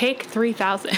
[0.00, 0.92] Take 3000.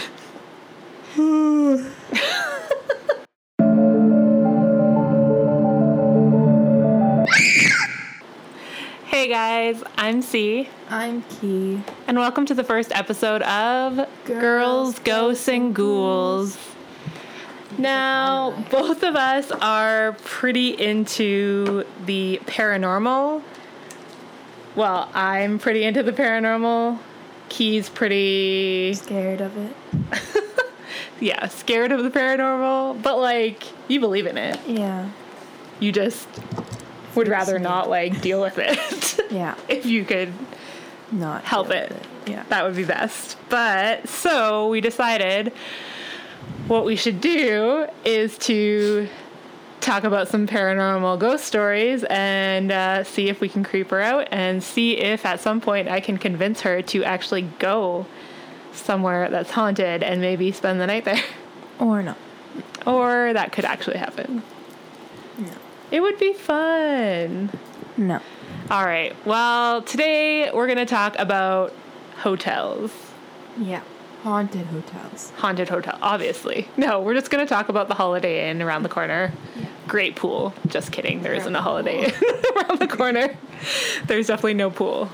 [9.06, 11.82] hey guys, I'm C, I'm Key.
[12.06, 16.56] and welcome to the first episode of Girls, Ghosts, and Ghouls.
[17.78, 23.42] Now, both of us are pretty into the paranormal.
[24.76, 27.00] Well, I'm pretty into the paranormal.
[27.52, 29.76] Key's pretty Scared of it?
[31.20, 34.58] yeah, scared of the paranormal, but like you believe in it.
[34.66, 35.10] Yeah.
[35.78, 36.26] You just
[37.14, 39.20] would rather not like deal with it.
[39.30, 39.54] Yeah.
[39.68, 40.32] if you could
[41.10, 41.92] Not help deal it.
[42.26, 42.44] Yeah.
[42.48, 43.36] That would be best.
[43.50, 45.52] But so we decided
[46.68, 49.08] what we should do is to
[49.82, 54.28] talk about some paranormal ghost stories and uh, see if we can creep her out
[54.30, 58.06] and see if at some point I can convince her to actually go
[58.72, 61.22] somewhere that's haunted and maybe spend the night there.
[61.78, 62.16] Or not.
[62.86, 64.42] or that could actually happen.
[65.36, 65.50] No.
[65.90, 67.50] It would be fun.
[67.96, 68.20] No.
[68.70, 69.14] All right.
[69.26, 71.74] Well, today we're going to talk about
[72.18, 72.92] hotels.
[73.58, 73.82] Yeah.
[74.22, 75.30] Haunted hotels.
[75.36, 76.68] Haunted hotel, obviously.
[76.76, 79.32] No, we're just going to talk about the Holiday Inn around the corner.
[79.56, 79.66] Yeah.
[79.86, 80.54] Great pool.
[80.66, 81.22] Just kidding.
[81.22, 82.04] There isn't a Holiday
[82.56, 83.36] around the corner.
[84.06, 85.10] There's definitely no pool.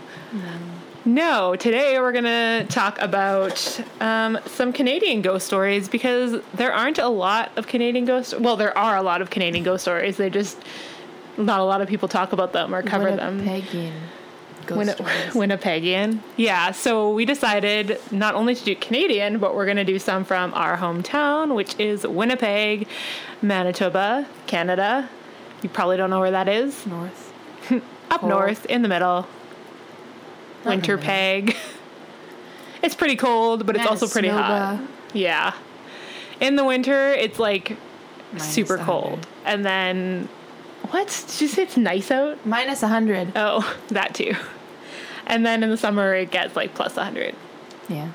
[1.04, 6.98] No, today we're going to talk about um, some Canadian ghost stories because there aren't
[6.98, 8.38] a lot of Canadian ghost.
[8.38, 10.18] Well, there are a lot of Canadian ghost stories.
[10.18, 10.58] They just
[11.38, 13.40] not a lot of people talk about them or cover them.
[13.40, 14.17] Winnipegian ghost
[14.76, 14.96] Winni-
[15.32, 16.20] Winnipegian.
[16.36, 20.24] Yeah, so we decided not only to do Canadian, but we're going to do some
[20.24, 22.86] from our hometown, which is Winnipeg,
[23.42, 25.08] Manitoba, Canada.
[25.62, 26.86] You probably don't know where that is.
[26.86, 27.32] North.
[28.10, 28.30] Up Cold.
[28.30, 29.26] north, in the middle.
[30.64, 30.78] Not.
[30.78, 31.56] Winterpeg.
[32.82, 34.80] it's pretty cold, but it's also pretty hot.
[35.12, 35.54] Yeah.
[36.40, 37.76] In the winter, it's like
[38.32, 38.84] Minus super 100.
[38.86, 39.26] cold.
[39.44, 40.28] And then,
[40.90, 41.06] what?
[41.28, 42.44] Did you say it's nice out?
[42.46, 43.32] Minus 100.
[43.36, 44.34] Oh, that too.
[45.28, 47.34] And then in the summer, it gets like plus 100.
[47.88, 48.08] Yeah.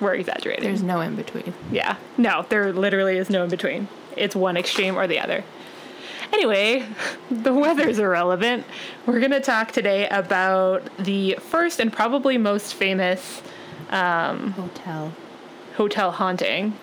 [0.00, 0.64] We're exaggerating.
[0.64, 1.54] There's no in between.
[1.70, 1.96] yeah.
[2.18, 3.88] No, there literally is no in between.
[4.16, 5.44] It's one extreme or the other.
[6.32, 6.86] Anyway,
[7.30, 8.64] the weather's irrelevant.
[9.06, 13.42] We're going to talk today about the first and probably most famous
[13.90, 15.12] um, Hotel.
[15.76, 16.76] hotel haunting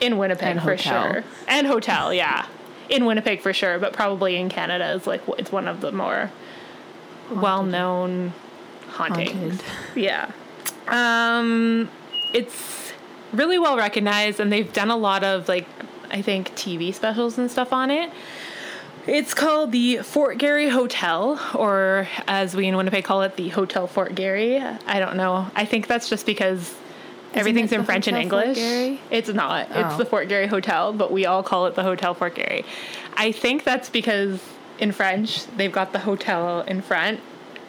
[0.00, 1.12] in Winnipeg And for hotel.
[1.12, 1.24] sure.
[1.48, 2.46] And hotel, yeah.
[2.88, 6.30] In Winnipeg for sure, but probably in Canada is like it's one of the more
[7.30, 8.32] well-known
[8.88, 9.60] hauntings.
[9.60, 9.62] Haunted.
[9.96, 10.30] Yeah.
[10.88, 11.88] Um
[12.34, 12.92] it's
[13.32, 15.66] really well recognized and they've done a lot of like
[16.10, 18.10] I think TV specials and stuff on it.
[19.06, 23.86] It's called the Fort Garry Hotel, or as we in Winnipeg call it, the Hotel
[23.86, 24.58] Fort Garry.
[24.60, 25.50] I don't know.
[25.56, 26.74] I think that's just because
[27.32, 29.00] everything's in French and Hotel Fort English.
[29.10, 29.68] It's not.
[29.70, 29.96] It's Oh.
[29.96, 32.66] the Fort Garry Hotel, but we all call it the Hotel Fort Garry.
[33.16, 34.40] I think that's because
[34.78, 37.20] in French they've got the hotel in front,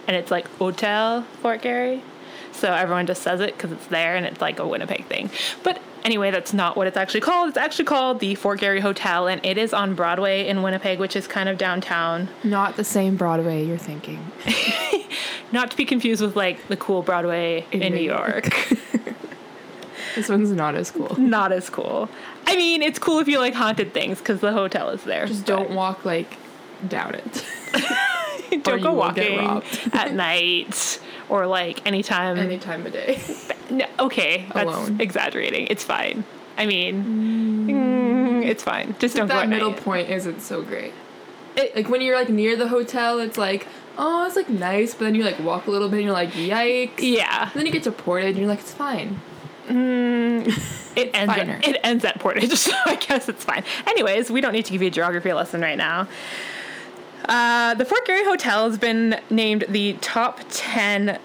[0.08, 2.03] and it's like Hotel Fort Garry.
[2.52, 5.30] So everyone just says it because it's there and it's like a Winnipeg thing.
[5.64, 7.50] But anyway, that's not what it's actually called.
[7.50, 11.16] It's actually called the Fort Garry Hotel, and it is on Broadway in Winnipeg, which
[11.16, 12.28] is kind of downtown.
[12.44, 14.31] Not the same Broadway you're thinking.
[15.52, 18.50] Not to be confused with like the cool Broadway in, In New New York.
[20.16, 21.16] This one's not as cool.
[21.18, 22.09] not as cool.
[22.46, 25.26] I mean, it's cool if you like haunted things because the hotel is there.
[25.28, 26.36] Just don't walk like
[26.88, 27.45] down it.
[28.63, 29.38] don't go walking
[29.94, 32.38] at night or like anytime.
[32.40, 33.19] Any time of day.
[33.69, 35.00] No, okay, that's Alone.
[35.00, 35.67] exaggerating.
[35.67, 36.23] It's fine.
[36.57, 38.95] I mean, mm, it's fine.
[39.00, 39.81] Just don't go that at middle night.
[39.81, 40.94] point isn't so great.
[41.56, 43.67] It- Like when you're like near the hotel, it's like,
[43.97, 46.31] oh, it's like nice, but then you like walk a little bit and you're like,
[46.31, 47.00] yikes.
[47.00, 49.22] Yeah, And then you get to Portage and you're like, it's fine.
[49.69, 51.34] it ends.
[51.34, 51.59] finer.
[51.63, 53.63] It ends at Portage, so I guess it's fine.
[53.88, 56.07] Anyways, we don't need to give you a geography lesson right now.
[57.29, 61.19] Uh, the Fort Garry Hotel has been named the top ten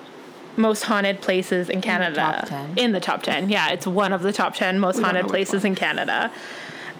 [0.56, 2.14] most haunted places in Canada.
[2.14, 2.78] top 10?
[2.78, 5.64] In the top ten, yeah, it's one of the top ten most We haunted places
[5.64, 6.30] in Canada.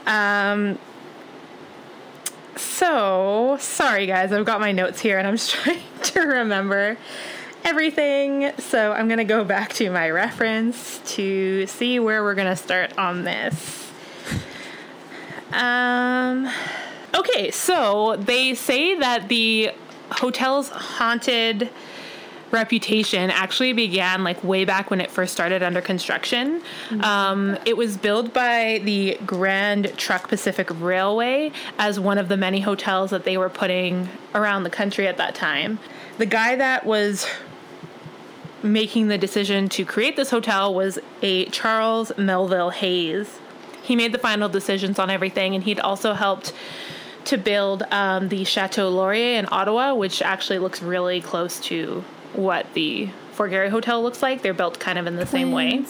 [0.06, 0.78] Um.
[2.56, 4.32] So sorry, guys.
[4.32, 6.96] I've got my notes here, and I'm just trying to remember
[7.62, 8.52] everything.
[8.58, 13.24] So I'm gonna go back to my reference to see where we're gonna start on
[13.24, 13.90] this.
[15.52, 16.50] Um.
[17.14, 19.70] Okay, so they say that the
[20.10, 21.70] hotel's haunted
[22.50, 26.62] reputation actually began like way back when it first started under construction.
[27.02, 32.60] Um, it was built by the Grand Trunk Pacific Railway as one of the many
[32.60, 35.80] hotels that they were putting around the country at that time.
[36.18, 37.26] The guy that was
[38.62, 43.38] making the decision to create this hotel was a Charles Melville Hays.
[43.82, 46.54] He made the final decisions on everything, and he'd also helped
[47.26, 52.04] to build um, the Chateau Laurier in Ottawa, which actually looks really close to
[52.34, 54.42] what the Fort Garry Hotel looks like.
[54.42, 55.84] They're built kind of in the same way.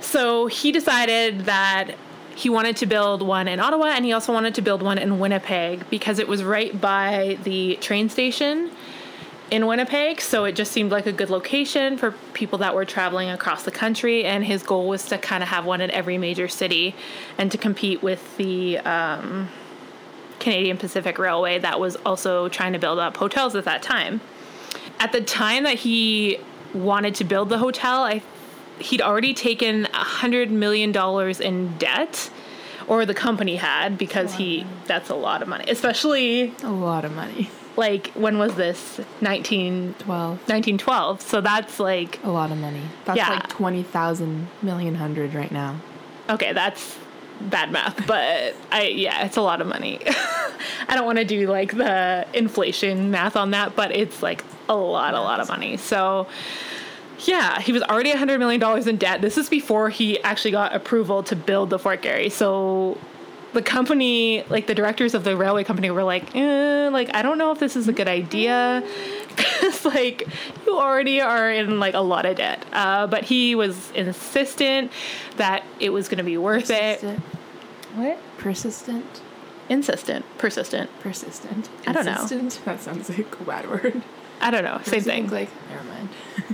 [0.00, 1.94] So he decided that
[2.34, 5.18] he wanted to build one in Ottawa and he also wanted to build one in
[5.18, 8.70] Winnipeg because it was right by the train station
[9.50, 10.20] in Winnipeg.
[10.20, 13.70] So it just seemed like a good location for people that were traveling across the
[13.70, 14.24] country.
[14.24, 16.94] And his goal was to kind of have one in every major city
[17.36, 19.50] and to compete with the um,
[20.42, 24.20] Canadian Pacific Railway that was also trying to build up hotels at that time.
[25.00, 26.38] At the time that he
[26.74, 28.22] wanted to build the hotel, I
[28.78, 32.30] he'd already taken a hundred million dollars in debt
[32.88, 37.14] or the company had because he that's a lot of money especially A lot of
[37.14, 37.48] money.
[37.76, 42.82] like when was this 1912 1912 so that's like A lot of money.
[43.04, 43.28] That's Yeah.
[43.30, 45.76] like twenty thousand million hundred right now.
[46.28, 46.96] okay that's
[47.50, 50.00] bad math but i yeah it's a lot of money.
[50.88, 54.76] I don't want to do like the inflation math on that but it's like a
[54.76, 55.76] lot a lot of money.
[55.76, 56.26] So
[57.20, 59.20] yeah he was already $100 million in debt.
[59.20, 62.30] This is before he actually got approval to build the fort Garry.
[62.30, 62.98] so
[63.52, 67.36] the company like the directors of the railway company were like eh, like i don't
[67.38, 68.82] know if this is a good idea
[69.36, 70.26] because like
[70.66, 74.90] you already are in like a lot of debt uh, but he was insistent
[75.36, 77.02] that it was going to be worth it
[77.94, 79.20] what Persistent.
[79.68, 81.68] insistent persistent Persistent.
[81.86, 82.12] I don't know.
[82.64, 84.02] That sounds like a bad word.
[84.40, 86.08] i don't know same thing Like, never mind.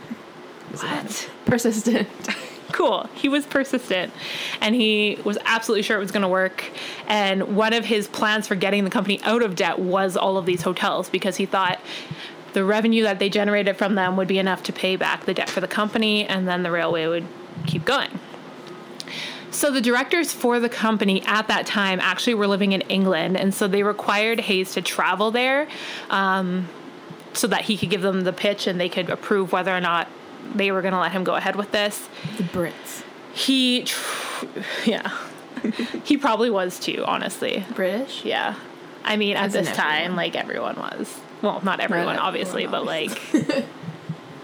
[0.72, 2.08] What Persistent.
[2.72, 3.08] Cool.
[3.14, 4.12] He was persistent
[4.60, 6.70] and he was absolutely sure it was going to work.
[7.06, 10.46] And one of his plans for getting the company out of debt was all of
[10.46, 11.80] these hotels because he thought
[12.52, 15.48] the revenue that they generated from them would be enough to pay back the debt
[15.48, 17.26] for the company and then the railway would
[17.66, 18.18] keep going.
[19.50, 23.52] So the directors for the company at that time actually were living in England, and
[23.52, 25.66] so they required Hays to travel there
[26.10, 26.68] um,
[27.32, 30.08] so that he could give them the pitch and they could approve whether or not
[30.54, 32.08] they were going to let him go ahead with this.
[32.36, 33.04] The Brits.
[33.32, 34.46] He, tr-
[34.84, 35.16] yeah,
[36.04, 37.04] he probably was too.
[37.06, 38.24] Honestly, British?
[38.24, 38.56] yeah.
[39.04, 41.18] I mean, at As in this time, like everyone was.
[41.40, 43.40] Well, not everyone, everyone, obviously, but obviously.
[43.42, 43.64] like.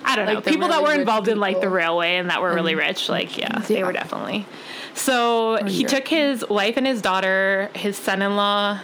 [0.07, 0.35] I don't know.
[0.35, 2.89] Like the People that were involved in like the railway and that were really mm-hmm.
[2.89, 4.47] rich, like yeah, they were definitely.
[4.95, 5.95] So he Europe.
[5.95, 8.81] took his wife and his daughter, his son-in-law,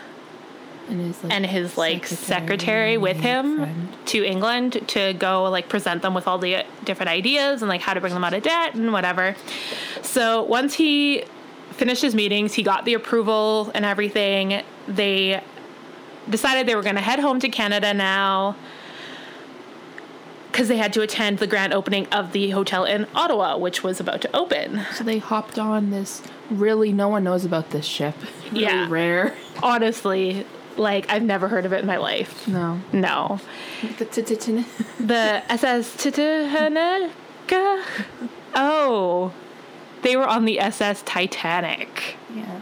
[0.90, 3.88] And his, like, and his like secretary with him friend.
[4.06, 7.94] to England to go like present them with all the different ideas and like how
[7.94, 9.36] to bring them out of debt and whatever.
[10.02, 11.24] So once he
[11.72, 14.62] finished his meetings, he got the approval and everything.
[14.88, 15.42] They
[16.28, 18.56] decided they were going to head home to Canada now
[20.50, 24.00] because they had to attend the grand opening of the hotel in Ottawa, which was
[24.00, 24.82] about to open.
[24.94, 26.22] So they hopped on this.
[26.50, 28.16] Really, no one knows about this ship.
[28.50, 28.86] Really Yeah.
[28.90, 29.36] rare.
[29.62, 30.44] Honestly,
[30.76, 32.46] like I've never heard of it in my life.
[32.48, 32.80] No.
[32.92, 33.40] No.
[34.98, 37.10] The SS Titanic.
[38.54, 39.32] Oh,
[40.02, 42.16] they were on the SS Titanic.
[42.34, 42.60] Yeah.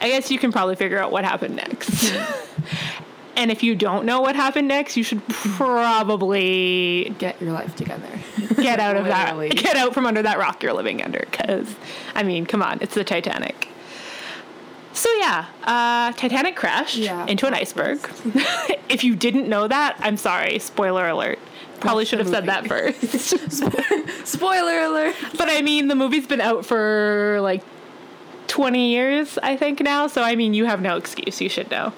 [0.00, 2.12] I guess you can probably figure out what happened next.
[3.36, 8.08] and if you don't know what happened next, you should probably Get your life together.
[8.56, 11.26] get out of that, get out from under that rock you're living under.
[11.30, 11.74] Because,
[12.14, 13.68] I mean, come on, it's the Titanic.
[14.92, 17.98] So yeah, uh, Titanic crashed Yeah, into an iceberg.
[18.88, 20.58] if you didn't know that, I'm sorry.
[20.58, 21.38] Spoiler alert.
[21.80, 23.38] Probably Watch should have said that first.
[24.26, 25.14] Spoiler alert.
[25.38, 27.62] But I mean, the movie's been out for like
[28.48, 30.06] 20 years, I think now.
[30.06, 31.40] So I mean, you have no excuse.
[31.40, 31.92] You should know.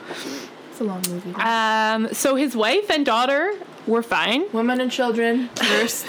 [0.71, 1.35] It's a long movie.
[1.35, 3.55] Um, so his wife and daughter
[3.87, 6.07] were fine, Women and children first.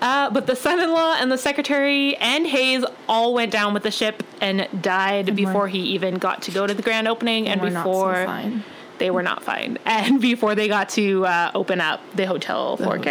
[0.00, 4.22] Uh, but the son-in-law and the secretary and Hays all went down with the ship
[4.40, 7.68] and died we're- before he even got to go to the grand opening, and so
[7.70, 8.64] before fine.
[8.98, 12.84] they were not fine, and before they got to uh, open up the hotel, The
[12.84, 13.04] Fort.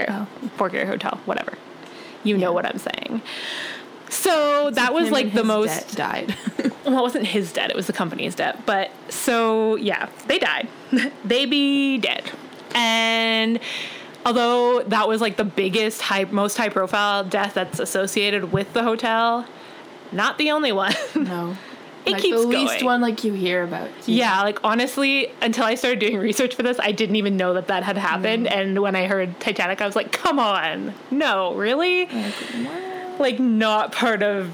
[0.58, 1.54] Fort Garry Hotel, whatever.
[2.24, 3.22] You know what I'm saying.
[4.10, 6.36] So that was like the most debt died.
[6.86, 8.66] well, it wasn't his debt, it was the company's debt.
[8.66, 10.68] But so, yeah, they died.
[11.26, 12.32] they be dead.
[12.76, 13.60] And
[14.26, 18.84] although that was like the biggest, high, most high profile death that's associated with the
[18.84, 19.46] hotel,
[20.12, 20.94] not the only one.
[21.16, 21.58] no.
[22.06, 22.86] It like keeps the least going.
[22.86, 23.90] one like you hear about.
[24.06, 27.68] yeah, like honestly, until I started doing research for this, I didn't even know that
[27.68, 28.48] that had happened.
[28.48, 28.52] Mm.
[28.52, 30.94] And when I heard Titanic, I was like, come on.
[31.12, 32.08] No, really?
[32.08, 34.54] Like, like not part of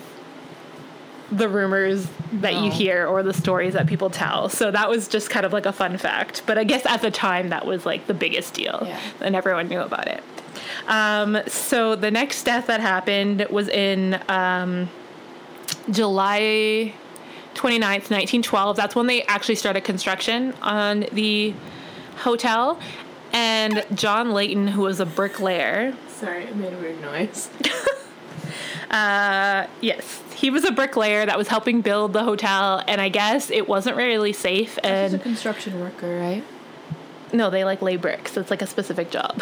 [1.32, 4.50] the rumors that you hear or the stories that people tell.
[4.50, 6.42] So that was just kind of like a fun fact.
[6.46, 9.00] But I guess at the time that was like the biggest deal Yeah.
[9.22, 10.24] and everyone knew about it.
[10.88, 14.90] Um, so the next death that happened was in um,
[15.92, 16.94] July
[17.56, 18.76] 29th, 1912.
[18.76, 21.54] That's when they actually started construction on the
[22.18, 22.80] hotel.
[23.32, 27.50] And John Layton, who was a bricklayer, Sorry, it made a weird noise.
[28.92, 32.84] uh, yes, he was a bricklayer that was helping build the hotel.
[32.88, 34.76] And I guess it wasn't really safe.
[34.76, 36.44] He's a And construction worker, right?
[37.32, 38.36] no, they like lay bricks.
[38.38, 39.42] It's like a specific job.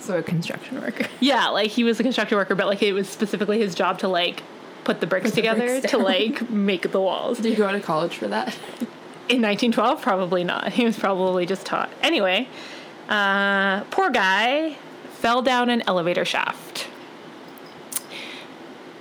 [0.00, 1.06] So a construction worker.
[1.20, 4.08] Yeah, like he was a construction worker, but like it was specifically his job to
[4.08, 4.42] like
[4.84, 7.38] put the bricks Put the together bricks to like make the walls.
[7.38, 8.48] Did you go to college for that?
[9.30, 10.72] In 1912, probably not.
[10.72, 11.88] He was probably just taught.
[12.02, 12.46] Anyway,
[13.08, 14.76] uh, poor guy
[15.12, 16.88] fell down an elevator shaft.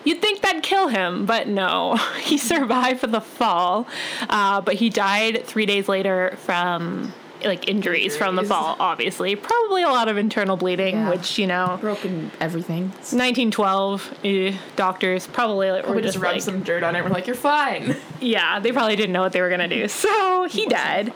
[0.05, 1.95] You'd think that'd kill him, but no.
[2.23, 3.85] He survived the fall,
[4.29, 8.77] uh, but he died three days later from like injuries, from the fall.
[8.79, 11.09] Obviously, probably a lot of internal bleeding, Yeah.
[11.09, 12.83] which you know, Broken everything.
[12.83, 17.03] 1912 eh, doctors probably were We just just rubbed like, some dirt on it.
[17.03, 17.97] We're like, you're fine.
[18.21, 19.87] yeah, they probably didn't know what they were gonna do.
[20.03, 21.09] So he died,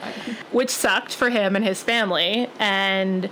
[0.51, 2.49] which sucked for him and his family.
[2.59, 3.29] And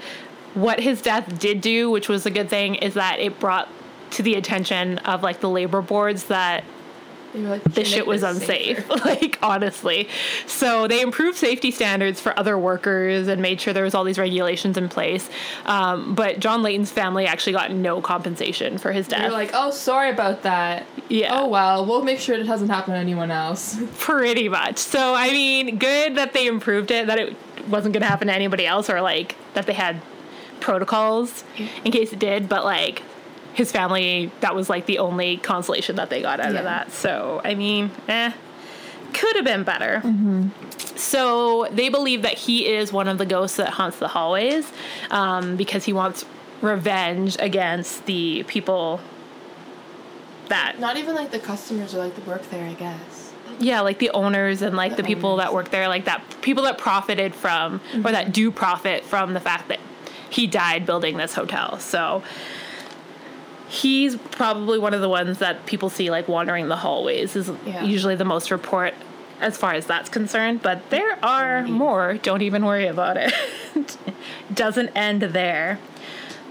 [0.54, 3.68] what his death did do, which was a good thing, is that it brought
[4.16, 6.64] to the attention of like the labor boards that
[7.34, 8.90] like, this shit was unsafe.
[9.06, 10.08] like honestly,
[10.48, 14.18] so they improved safety standards for other workers and made sure there was all these
[14.18, 15.30] regulations in place.
[15.66, 19.24] Um, but John Layton's family actually got no compensation for his death.
[19.24, 20.86] You're like, oh, sorry about that.
[21.10, 21.38] Yeah.
[21.38, 23.78] Oh well, we'll make sure it doesn't happen to anyone else.
[23.98, 24.78] Pretty much.
[24.78, 27.36] So, I mean, good that they improved it, that it
[27.68, 30.02] wasn't going to happen to anybody else, or like that they had
[30.62, 31.44] protocols
[31.84, 33.04] in case it did, but like
[33.56, 36.60] his family, that was like the only consolation that they got out Yeah.
[36.60, 36.92] of that.
[36.92, 38.32] So, I mean, eh,
[39.14, 40.04] could have been better.
[40.96, 44.72] So, they believe that he is one of the ghosts that haunts the hallways
[45.12, 46.26] um, because he wants
[46.62, 49.00] revenge against the people
[50.50, 53.34] that Not even like the customers or like the work there, I guess.
[53.60, 56.64] yeah like the owners and like the, The people that work there like that people
[56.64, 59.80] that profited from or that do profit from the fact that
[60.30, 62.22] he died building this hotel so
[63.68, 67.84] he's probably one of the ones that people see like wandering the hallways is Yeah.
[67.84, 68.94] usually the most report
[69.42, 72.14] as far as that's concerned but there are more.
[72.16, 73.34] Don't even worry about it.
[74.54, 75.80] Doesn't end there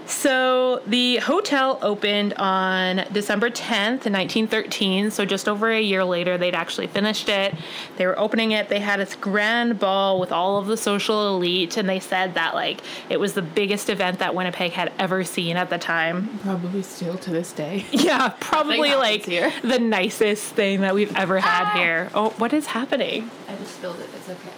[0.07, 5.11] so the hotel opened on December 10th, 1913.
[5.11, 7.55] So just over a year later, they'd actually finished it.
[7.97, 8.69] They were opening it.
[8.69, 12.53] They had this grand ball with all of the social elite, and they said that
[12.55, 16.39] like it was the biggest event that Winnipeg had ever seen at the time.
[16.39, 17.85] Probably still to this day.
[18.05, 19.51] Yeah, probably like here.
[19.63, 21.77] the nicest thing that we've ever had Ah!
[21.77, 22.09] here.
[22.13, 23.31] Oh, what is happening?
[23.49, 24.07] I just spilled it.
[24.15, 24.49] It's okay.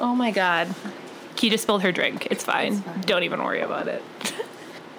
[0.00, 0.74] Oh my god.
[1.36, 2.26] Key just spilled her drink.
[2.30, 2.72] It's fine.
[2.74, 3.00] It's fine.
[3.02, 4.02] Don't even worry about it.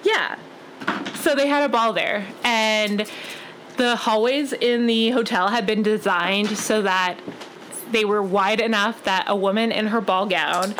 [0.03, 0.37] Yeah.
[1.15, 3.09] So they had a ball there, and
[3.77, 7.17] the hallways in the hotel had been designed so that
[7.91, 10.75] they were wide enough that a woman in her ball gown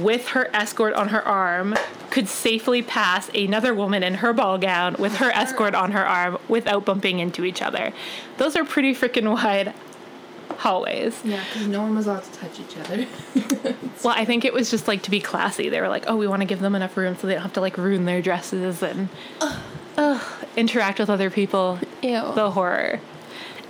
[0.00, 1.74] with her escort on her arm
[2.10, 6.38] could safely pass another woman in her ball gown with her escort on her arm
[6.48, 7.92] without bumping into each other.
[8.38, 9.74] Those are pretty freaking wide
[10.58, 11.20] hallways.
[11.24, 13.06] Yeah, because no one was allowed to touch each other.
[14.02, 15.70] Well, I think it was just like to be classy.
[15.70, 17.54] They were like, oh, we want to give them enough room so they don't have
[17.54, 19.08] to like ruin their dresses and
[19.96, 20.22] ugh,
[20.56, 21.78] interact with other people.
[22.02, 22.32] Ew.
[22.34, 23.00] The horror.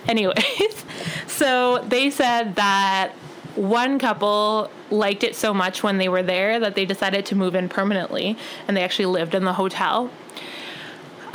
[0.08, 0.84] Anyways,
[1.28, 3.12] so they said that
[3.54, 7.54] one couple liked it so much when they were there that they decided to move
[7.54, 8.36] in permanently
[8.66, 10.10] and they actually lived in the hotel.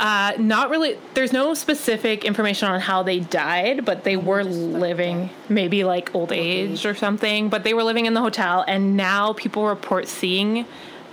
[0.00, 0.96] Uh, not really.
[1.12, 5.84] There's no specific information on how they died, but they were just like living maybe
[5.84, 6.86] like old, age, age.
[6.86, 7.50] or something.
[7.50, 10.64] But they were living in the hotel, and now people report seeing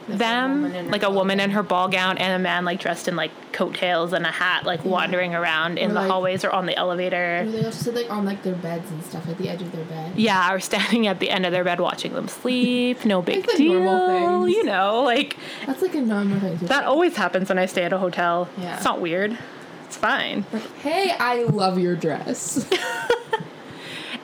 [0.08, 3.32] them, like a woman in her ball gown and a man like dressed in like
[3.52, 6.76] coattails and a hat, like wandering around in Or, the like- hallways or on the
[6.76, 7.42] elevator.
[7.42, 9.72] Or they also sit like on like their beds and stuff at the edge of
[9.72, 10.14] their bed.
[10.16, 13.04] Yeah, or standing at the end of their bed watching them sleep.
[13.06, 13.80] No big Like deal.
[13.82, 14.48] normal.
[14.50, 16.88] You know, like That's like a normal thing that do.
[16.88, 18.48] always happens when I stay at a hotel.
[18.58, 18.76] Yeah.
[18.76, 19.38] It's not weird.
[19.86, 20.46] It's fine.
[20.52, 22.68] Like, hey, I love your dress.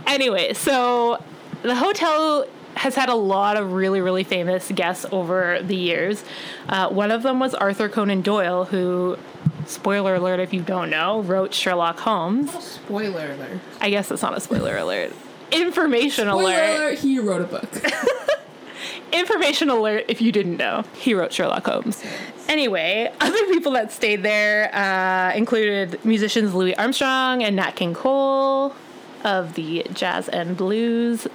[0.05, 1.23] Anyway, so
[1.61, 2.45] the hotel
[2.83, 6.21] has had a lot of really, really famous guests over the years.
[6.67, 9.17] Uh, one of them was Arthur Conan Doyle, who,
[9.65, 12.51] spoiler alert if you don't know, wrote Sherlock Holmes.
[12.61, 13.61] Spoiler alert.
[13.79, 15.13] I guess it's not a spoiler alert.
[15.53, 16.75] Information Spoiler alert.
[16.75, 17.69] alert, he wrote a book.
[19.13, 20.83] Information alert if you didn't know.
[20.93, 22.03] He wrote Sherlock Holmes.
[22.49, 28.75] Anyway, other people that stayed there uh, included musicians Louis Armstrong and Nat King Cole
[29.23, 31.27] of the jazz and blues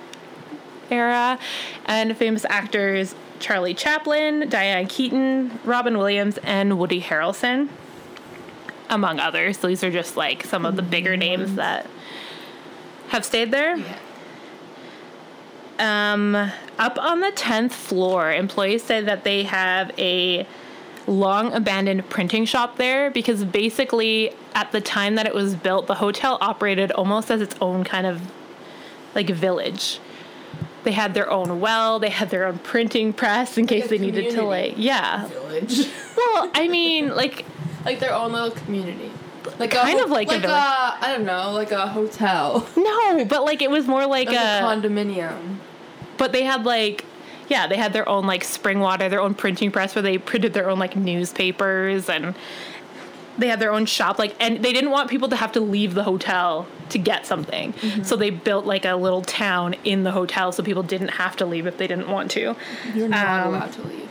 [0.90, 1.38] era,
[1.87, 7.68] and famous actors Charlie Chaplin, Diane Keaton, Robin Williams, and Woody Harrelson,
[8.90, 9.59] among others.
[9.59, 11.87] These are just like some of the bigger names that
[13.09, 13.76] have stayed there.
[13.76, 13.99] Yeah.
[15.78, 16.35] Um,
[16.78, 20.47] up on the 10th floor, employees say that they have a
[21.07, 25.95] long abandoned printing shop there because basically, at the time that it was built, the
[25.95, 28.21] hotel operated almost as its own kind of
[29.14, 30.00] like village.
[30.88, 33.99] They had their own well, they had their own printing press in case a they
[33.99, 35.26] needed to, like, yeah.
[35.26, 35.90] Village.
[36.16, 37.45] Well, I mean, like,
[37.85, 39.12] like their own little community.
[39.59, 40.57] Like Kind a, of like a like village.
[40.57, 44.40] I don't know, like a hotel, no, but like it was more like, like a
[44.40, 44.62] a.
[44.62, 45.59] condominium.
[46.16, 47.04] But they had like,
[47.49, 50.54] yeah, they had their own like spring water, their own printing press where they printed
[50.54, 52.35] their own like newspapers and
[53.38, 54.18] they had their own shop.
[54.18, 57.73] Like, and they didn't want people to have to leave the hotel to get something.
[58.02, 61.47] So they built like a little town in the hotel so people didn't have to
[61.47, 62.57] leave if they didn't want to.
[62.95, 64.09] You're not Um, allowed to leave.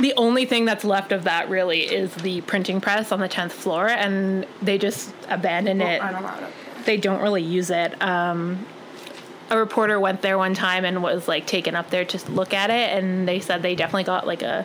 [0.00, 3.50] The only thing that's left of that really is the printing press on the 10th
[3.52, 6.02] floor, and they just abandoned it.
[6.02, 6.52] I'm allowed
[6.84, 8.00] they don't really use it.
[8.00, 8.64] Um,
[9.50, 12.70] a reporter went there one time and was like taken up there to look at
[12.70, 14.64] it, and they said they definitely got like a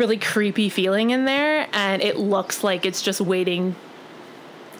[0.00, 3.76] really creepy feeling in there, and it looks like it's just waiting.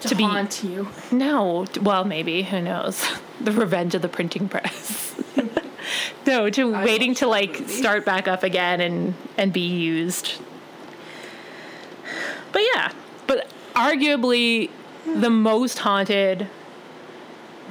[0.00, 0.89] To, To be- haunt you.
[1.12, 3.05] No, well, maybe who knows?
[3.41, 5.15] The revenge of the printing press.
[6.27, 10.35] no, to I waiting to like start back up again and and be used.
[12.53, 12.93] But yeah,
[13.27, 14.69] but arguably
[15.07, 16.49] the most haunted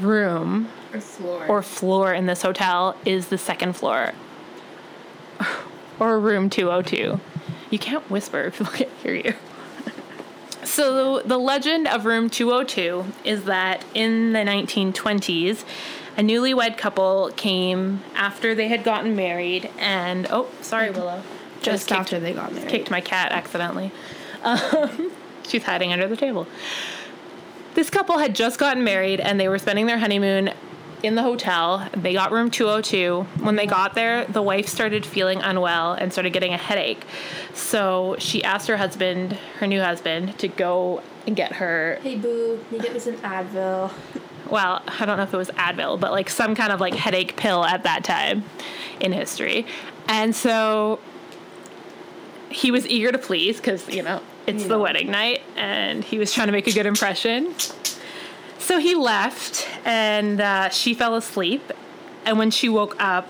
[0.01, 1.46] room Or floor.
[1.48, 4.13] or floor in this hotel is the second floor
[6.00, 7.20] or room 202.
[7.69, 9.33] You can't whisper, if people can't hear you.
[10.63, 15.63] So, the legend of room 202 is that in the 1920s,
[16.17, 21.23] a newlywed couple came after they had gotten married, and oh, sorry, Willow.
[21.61, 22.69] just kicked- after they got married.
[22.69, 23.91] kicked my cat accidentally.
[24.43, 25.11] Um,
[25.47, 26.45] she's hiding under the table.
[27.75, 30.51] This couple had just gotten married and they were spending their honeymoon
[31.03, 31.88] in the hotel.
[31.94, 33.22] They got room 202.
[33.44, 37.05] When they got there, the wife started feeling unwell and started getting a headache.
[37.53, 42.00] So she asked her husband, her new husband, to go and get her.
[42.01, 43.92] Hey boo, you get me some Advil?
[44.50, 47.35] Well, I don't know if it was Advil, but like some kind of like headache
[47.35, 48.44] pill at that time
[49.00, 49.66] in history.
[50.07, 51.00] And so
[52.50, 56.33] he was eager to please because, you know, it's the wedding night and he was
[56.33, 57.53] trying to make a good impression.
[58.70, 61.72] So he left and uh, she fell asleep.
[62.24, 63.27] And when she woke up,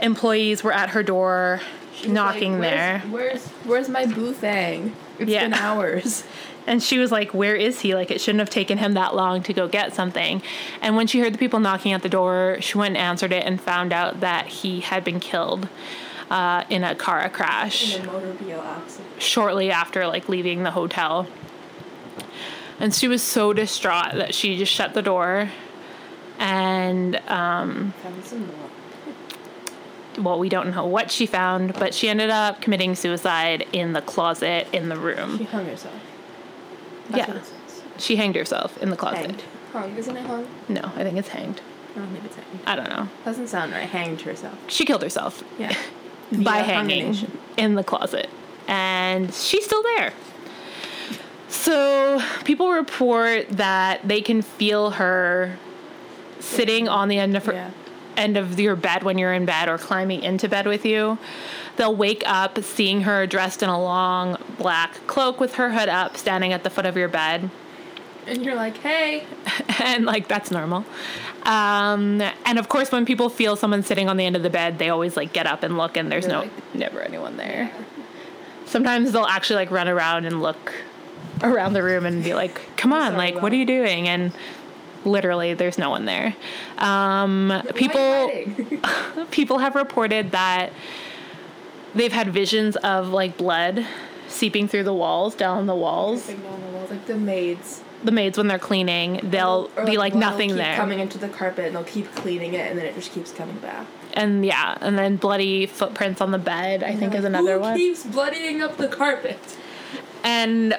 [0.00, 1.60] employees were at her door
[1.94, 3.00] She's knocking like, there.
[3.10, 4.96] Where's, where's my boo thing?
[5.18, 5.42] It's Yeah.
[5.44, 6.24] been hours.
[6.68, 7.94] And she was like, Where is he?
[7.94, 10.42] Like, it shouldn't have taken him that long to go get something.
[10.80, 13.44] And when she heard the people knocking at the door, she went and answered it
[13.46, 15.68] and found out that he had been killed
[16.28, 19.22] uh, in a car crash motor vehicle accident.
[19.22, 21.28] shortly after like leaving the hotel.
[22.78, 25.50] And she was so distraught that she just shut the door.
[26.38, 30.24] And um, Found some more.
[30.24, 34.02] well, we don't know what she found, but she ended up committing suicide in the
[34.02, 35.38] closet in the room.
[35.38, 35.94] She hung herself.
[37.14, 37.30] Yeah.
[37.30, 37.82] it says.
[37.98, 39.26] She hanged herself in the closet.
[39.26, 39.44] Hanged.
[39.72, 40.46] Hung, isn't it hung?
[40.68, 41.60] No, I think it's hanged.
[41.94, 42.60] I don't think it's hanged.
[42.66, 43.08] I don't know.
[43.24, 43.88] Doesn't sound right.
[43.88, 44.58] Hanged herself.
[44.68, 45.74] She killed herself Yeah.
[46.30, 47.16] by Via hanging
[47.56, 48.28] in the closet.
[48.68, 50.12] And she's still there.
[51.48, 55.56] So people report that they can feel her
[56.40, 57.70] sitting on the end of her Yeah.
[58.16, 61.18] end of your bed when you're in bed or climbing into bed with you.
[61.76, 66.16] They'll wake up seeing her dressed in a long black cloak with her hood up,
[66.16, 67.50] standing at the foot of your bed.
[68.26, 69.24] And you're like, hey.
[69.82, 70.84] and like that's normal.
[71.44, 74.78] Um, and of course, when people feel someone sitting on the end of the bed,
[74.78, 77.70] they always like get up and look, and there's no never anyone there.
[78.64, 80.74] Sometimes they'll actually like run around and look
[81.42, 84.32] around the room and be like, "Come on, sorry, like what are you doing?" And
[85.04, 86.34] literally, there's no one there.
[86.78, 90.72] Um, Why are you people people have reported that
[91.94, 93.86] they've had visions of like blood
[94.28, 96.26] seeping through the walls, down the walls.
[96.26, 97.82] Down the walls, like the maids.
[98.04, 100.76] The maids, when they're cleaning, they'll Or, be like will nothing there.
[100.76, 103.56] Coming into the carpet, and they'll keep cleaning it, and then it just keeps coming
[103.58, 103.86] back.
[104.12, 107.76] and yeah, and then bloody footprints on the bed, I think is another Who one.
[107.76, 109.38] keeps bloodying up the carpet?
[110.22, 110.76] And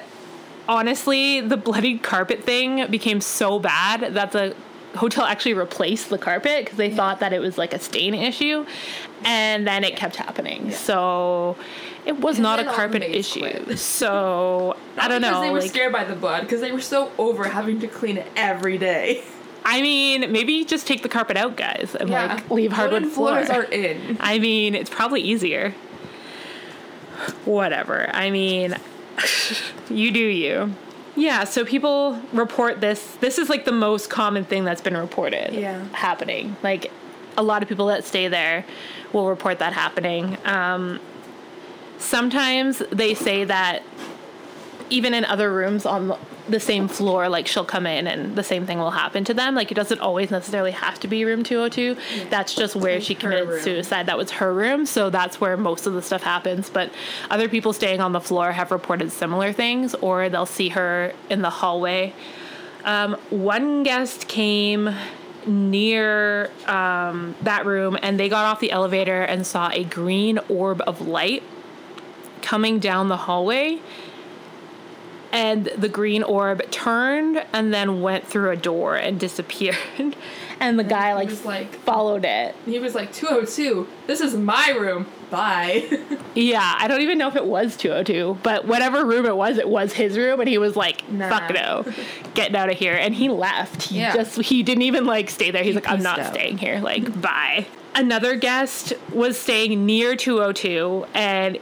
[0.69, 4.55] honestly, the bloody carpet thing became so bad that the
[4.95, 8.65] hotel actually replaced the carpet because they thought that it was like a stain issue,
[9.23, 10.71] and then it kept happening.
[10.71, 11.55] So
[12.05, 13.39] it was not a then all the carpet issue.
[13.41, 13.77] quit.
[13.97, 15.41] So I don't know.
[15.41, 18.17] They were like, scared by the blood, because they were so over having to clean
[18.17, 19.23] it every day.
[19.69, 22.27] I mean, maybe just take the carpet out, guys, and Yeah.
[22.35, 23.43] like leave hardwood Wooden floor.
[23.45, 24.17] floors are in.
[24.21, 25.73] I mean, it's probably easier.
[27.45, 28.09] Whatever.
[28.13, 28.75] I mean,
[29.89, 30.73] you do you.
[31.15, 33.15] Yeah, so people report this.
[33.19, 35.83] This is like the most common thing that's been reported Yeah.
[35.93, 36.55] happening.
[36.61, 36.91] Like
[37.37, 38.65] a lot of people that stay there
[39.13, 40.37] will report that happening.
[40.45, 40.99] Um,
[41.97, 43.81] sometimes they say that
[44.89, 46.17] even in other rooms on
[46.49, 49.55] the- same floor, like she'll come in and the same thing will happen to them.
[49.55, 51.95] Like it doesn't always necessarily have to be room 202.
[52.29, 53.61] That's just where like she committed room.
[53.61, 54.07] suicide.
[54.07, 56.69] That was her room, so that's where most of the stuff happens.
[56.69, 56.91] But
[57.29, 61.41] other people staying on the floor have reported similar things, or they'll see her in
[61.41, 62.13] the hallway.
[62.83, 64.93] Um, one guest came
[65.45, 70.81] near um, that room and they got off the elevator and saw a green orb
[70.85, 71.43] of light
[72.41, 73.79] coming down the hallway
[75.31, 80.15] and the green orb turned and then went through a door and disappeared
[80.59, 83.87] and the guy like, like- followed it He was like 202.
[84.07, 85.05] This is my room.
[85.29, 85.85] Bye.
[86.35, 89.67] yeah i don't even know if it was 202 but whatever room it was it
[89.67, 91.27] was his room and he was like Nah.
[91.29, 91.83] fuck no
[92.33, 94.13] getting out of here and he left he Yeah.
[94.13, 96.33] just he didn't even like stay there he's like i'm not out.
[96.33, 101.57] staying here like bye another guest was staying near 202 and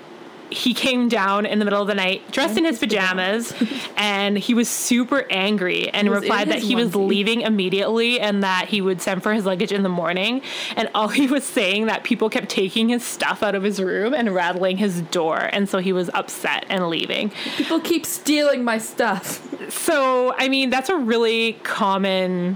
[0.55, 3.53] he came down in the middle of the night dressed in his pajamas
[3.97, 8.19] and he was super angry and He was in replied that he was leaving immediately
[8.19, 10.41] and that he would send for his luggage in the morning.
[10.75, 14.13] And all he was saying that people kept taking his stuff out of his room
[14.13, 15.49] and rattling his door.
[15.51, 17.31] And so he was upset and leaving.
[17.57, 19.41] People keep stealing my stuff.
[19.71, 22.55] so i mean that's a really common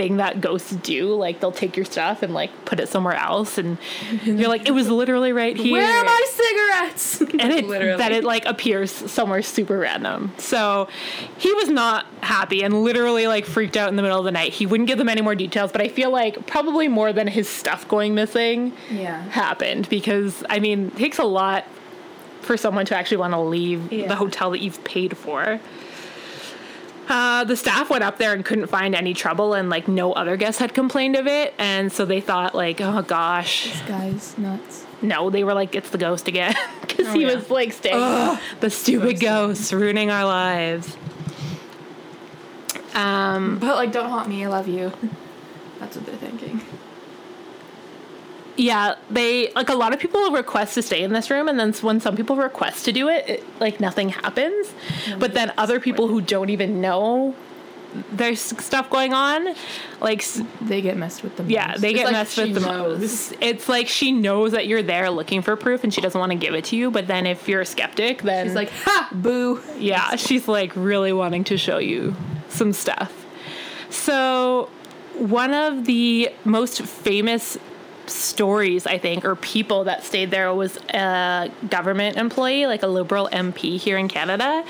[0.00, 3.58] thing that ghosts do like they'll take your stuff and like put it somewhere else
[3.58, 3.76] and
[4.24, 7.20] you're like it was literally right here Where are my cigarettes?
[7.38, 7.98] and it Literally.
[7.98, 10.32] that it like appears somewhere super random.
[10.38, 10.88] So
[11.36, 14.54] he was not happy and literally like freaked out in the middle of the night.
[14.54, 17.46] He wouldn't give them any more details, but I feel like probably more than his
[17.46, 19.22] stuff going missing Yeah.
[19.28, 21.66] happened because I mean, it takes a lot
[22.40, 24.08] for someone to actually want to leave Yeah.
[24.08, 25.60] the hotel that you've paid for.
[27.10, 30.36] Uh, the staff went up there and couldn't find any trouble, and like no other
[30.36, 34.86] guests had complained of it, and so they thought like, oh gosh, This guy's nuts.
[35.02, 36.54] no, they were like, it's the ghost again.
[36.82, 37.34] Because Oh, he yeah.
[37.34, 38.38] was like staying.
[38.60, 40.96] the stupid ghost ruining our lives.
[42.94, 44.44] Um, But like, don't haunt me.
[44.44, 44.92] I love you.
[45.78, 46.60] That's what they're thinking.
[48.60, 51.72] Yeah, they like a lot of people request to stay in this room, and then
[51.80, 54.66] when some people request to do it, it like nothing happens.
[54.68, 55.18] Mm-hmm.
[55.18, 57.34] But then other people who don't even know
[58.12, 59.52] there's stuff going on,
[60.00, 60.24] like
[60.60, 61.50] They get messed with the most.
[61.50, 63.00] yeah, they It's get like messed with the knows.
[63.00, 63.34] most.
[63.40, 66.38] It's like she knows that you're there looking for proof, and she doesn't want to
[66.38, 66.90] give it to you.
[66.92, 69.60] But then if you're a skeptic, then She's like, ha, boo.
[69.78, 72.14] Yeah, she's like really wanting to show you
[72.48, 73.12] some stuff.
[73.90, 74.70] So,
[75.18, 77.58] one of the most famous
[78.10, 83.28] stories, I think, or people that stayed there was a government employee, like a liberal
[83.32, 84.64] MP here in Canada.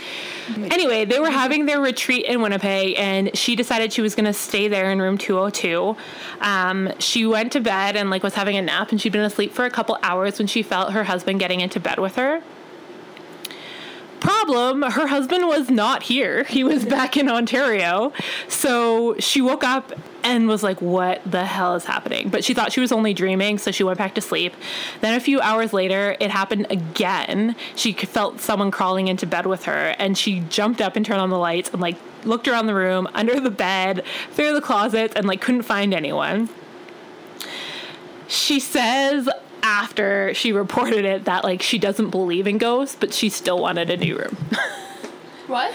[0.57, 4.33] Anyway, they were having their retreat in Winnipeg, and she decided she was going to
[4.33, 5.97] stay there in room 202.
[6.41, 9.53] Um, she went to bed and like was having a nap, and she'd been asleep
[9.53, 12.43] for a couple hours when she felt her husband getting into bed with her.
[14.21, 16.45] Problem her husband was not here.
[16.45, 18.13] He was back in ontario.
[18.49, 19.93] So she woke up
[20.23, 22.29] and was like what the hell is happening?
[22.29, 24.55] But she thought she was only dreaming so she went back to sleep.
[25.01, 27.57] Then a few hours later it happened again.
[27.77, 31.31] She felt someone crawling into bed with her and she jumped up and turned on
[31.31, 35.27] the lights and like looked around the room under the bed through the closets and
[35.27, 36.49] like couldn't find anyone.
[38.29, 39.29] She says
[39.63, 43.91] after she reported it that like she doesn't believe in ghosts but she still wanted
[43.91, 44.37] a new room.
[45.51, 45.75] What?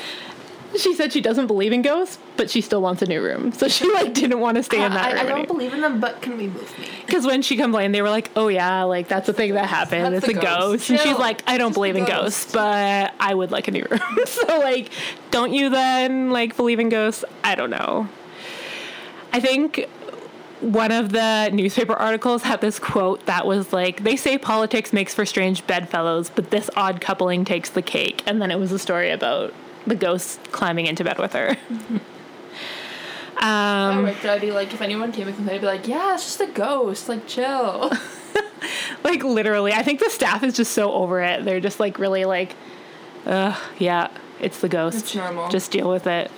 [0.78, 3.68] She said she doesn't believe in ghosts but she still wants a new room so
[3.68, 6.22] she like didn't want to stay in that I, I don't believe in them, but
[6.22, 6.88] can we move me?
[7.06, 10.14] because when she complained they were like oh yeah like that's a thing that happened
[10.14, 10.90] That's it's a ghost, ghost.
[10.90, 12.14] and she's like i don't Just believe in ghost.
[12.48, 14.90] ghosts but i would like a new room so like
[15.32, 18.08] don't you then like believe in ghosts i don't know
[19.34, 19.88] i think
[20.62, 25.14] one of the newspaper articles had this quote that was like, they say politics makes
[25.14, 28.24] for strange bedfellows, but this odd coupling takes the cake.
[28.26, 29.54] And then it was a story about
[29.86, 31.58] the ghost climbing into bed with her.
[33.38, 35.88] Um, I um, would I'd be like, if anyone came and complained, I'd be like,
[35.90, 37.10] yeah, it's just a ghost.
[37.10, 37.92] Like, chill.
[39.04, 41.44] like, literally, I think the staff is just so over it.
[41.44, 42.56] They're just like, really like,
[43.26, 44.08] uh, yeah,
[44.40, 44.98] it's the ghost.
[45.00, 45.50] It's normal.
[45.50, 46.32] Just deal with it.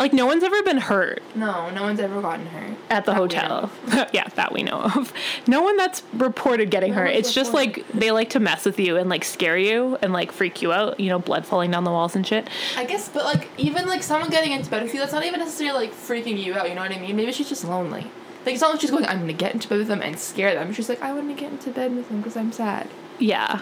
[0.00, 3.18] Like no one's ever been hurt No, no one's ever gotten hurt at the That
[3.18, 3.70] hotel.
[4.14, 5.12] yeah, that we know of.
[5.46, 7.10] No one that's reported getting No hurt.
[7.10, 10.32] It's just like they like to mess with you and like scare you and like
[10.32, 10.98] freak you out.
[10.98, 12.48] You know, blood falling down the walls and shit.
[12.76, 15.38] I guess, but like even like someone getting into bed with you, that's not even
[15.38, 16.68] necessarily like freaking you out.
[16.68, 17.14] You know what I mean?
[17.14, 18.10] Maybe she's just lonely.
[18.46, 20.54] Like it's not like she's going, I'm gonna get into bed with them and scare
[20.54, 20.72] them.
[20.72, 22.88] She's like, I want to get into bed with them because I'm sad.
[23.18, 23.60] Yeah,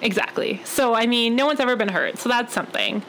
[0.00, 0.60] exactly.
[0.64, 3.02] So, I mean, no one's ever been hurt, so that's something.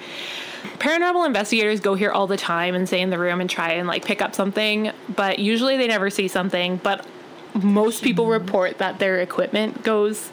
[0.80, 3.88] Paranormal investigators go here all the time and stay in the room and try and
[3.88, 6.78] like pick up something, but usually they never see something.
[6.78, 7.06] But
[7.54, 8.44] most people mm-hmm.
[8.44, 10.32] report that their equipment goes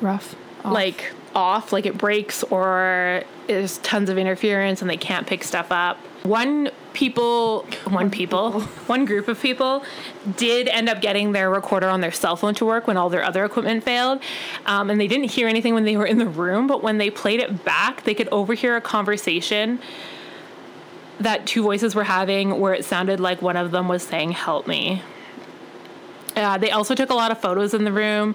[0.00, 0.34] Rough.
[0.64, 5.70] like off, like it breaks or there's tons of interference and they can't pick stuff
[5.70, 5.98] up.
[6.24, 9.84] One people, one people, one group of people
[10.36, 13.22] did end up getting their recorder on their cell phone to work when all their
[13.22, 14.20] other equipment failed.
[14.64, 17.10] Um, and they didn't hear anything when they were in the room, but when they
[17.10, 19.78] played it back, they could overhear a conversation
[21.20, 24.66] that two voices were having where it sounded like one of them was saying, Help
[24.66, 25.02] me.
[26.34, 28.34] Uh, they also took a lot of photos in the room,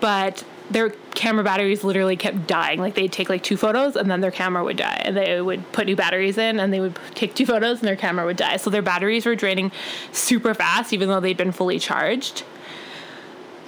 [0.00, 2.80] but their camera batteries literally kept dying.
[2.80, 5.02] Like they'd take like two photos and then their camera would die.
[5.04, 7.96] And they would put new batteries in and they would take two photos and their
[7.96, 8.56] camera would die.
[8.56, 9.72] So their batteries were draining
[10.12, 12.44] super fast, even though they'd been fully charged.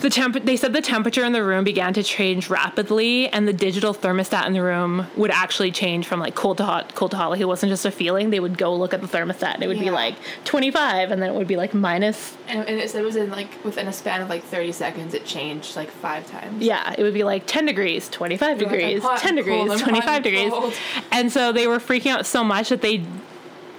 [0.01, 3.53] The temp- they said the temperature in the room began to change rapidly, and the
[3.53, 7.17] digital thermostat in the room would actually change from like cold to hot, cold to
[7.17, 7.31] hot.
[7.31, 8.31] Like it wasn't just a feeling.
[8.31, 11.31] They would go look at the thermostat, and it would be like 25, and then
[11.31, 13.93] it would be like minus And, and it said it was in like within a
[13.93, 16.63] span of like 30 seconds, it changed like five times.
[16.63, 19.81] Yeah, it would be like 10 degrees, 25 You're like, degrees, hot, 10 degrees, cold,
[19.81, 20.51] 25 degrees.
[20.53, 20.75] cold.
[21.11, 23.03] And so they were freaking out so much that they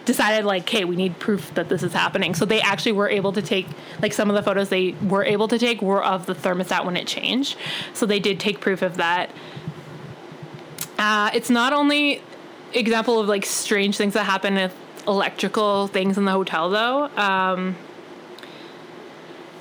[0.08, 3.32] decided like, hey, we need proof that this is happening." So they actually were able
[3.34, 3.68] to take
[4.02, 6.98] like some of the photos they were able to take were of the thermostat when
[6.98, 7.56] it changed.
[7.94, 9.30] So they did take proof of that.
[10.98, 12.24] Uh, it's not only
[12.74, 14.76] example of like strange things that happen with
[15.08, 17.06] electrical things in the hotel though.
[17.16, 17.76] Um,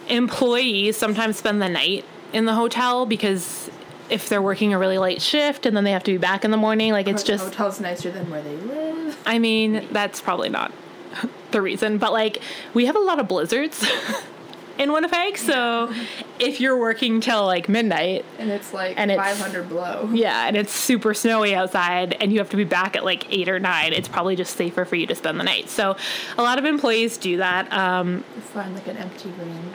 [0.08, 3.70] employees sometimes spend the night in the hotel because
[4.10, 6.50] if they're working a really late shift and then they have to be back in
[6.50, 9.18] the morning, like it's The just hotel's nicer than where they live.
[9.26, 10.72] I mean, that's probably not
[11.50, 12.38] the reason, but like
[12.74, 13.84] we have a lot of blizzards
[14.78, 15.92] in Winnipeg, so
[16.38, 20.10] if you're working till like midnight, And it's like And it's- 500 below.
[20.12, 23.48] yeah, and it's super snowy outside and you have to be back at like 8
[23.48, 25.70] or 9, it's probably just safer for you to spend the night.
[25.70, 25.96] So
[26.36, 27.72] a lot of employees do that.
[27.72, 29.72] Um Find like an empty room.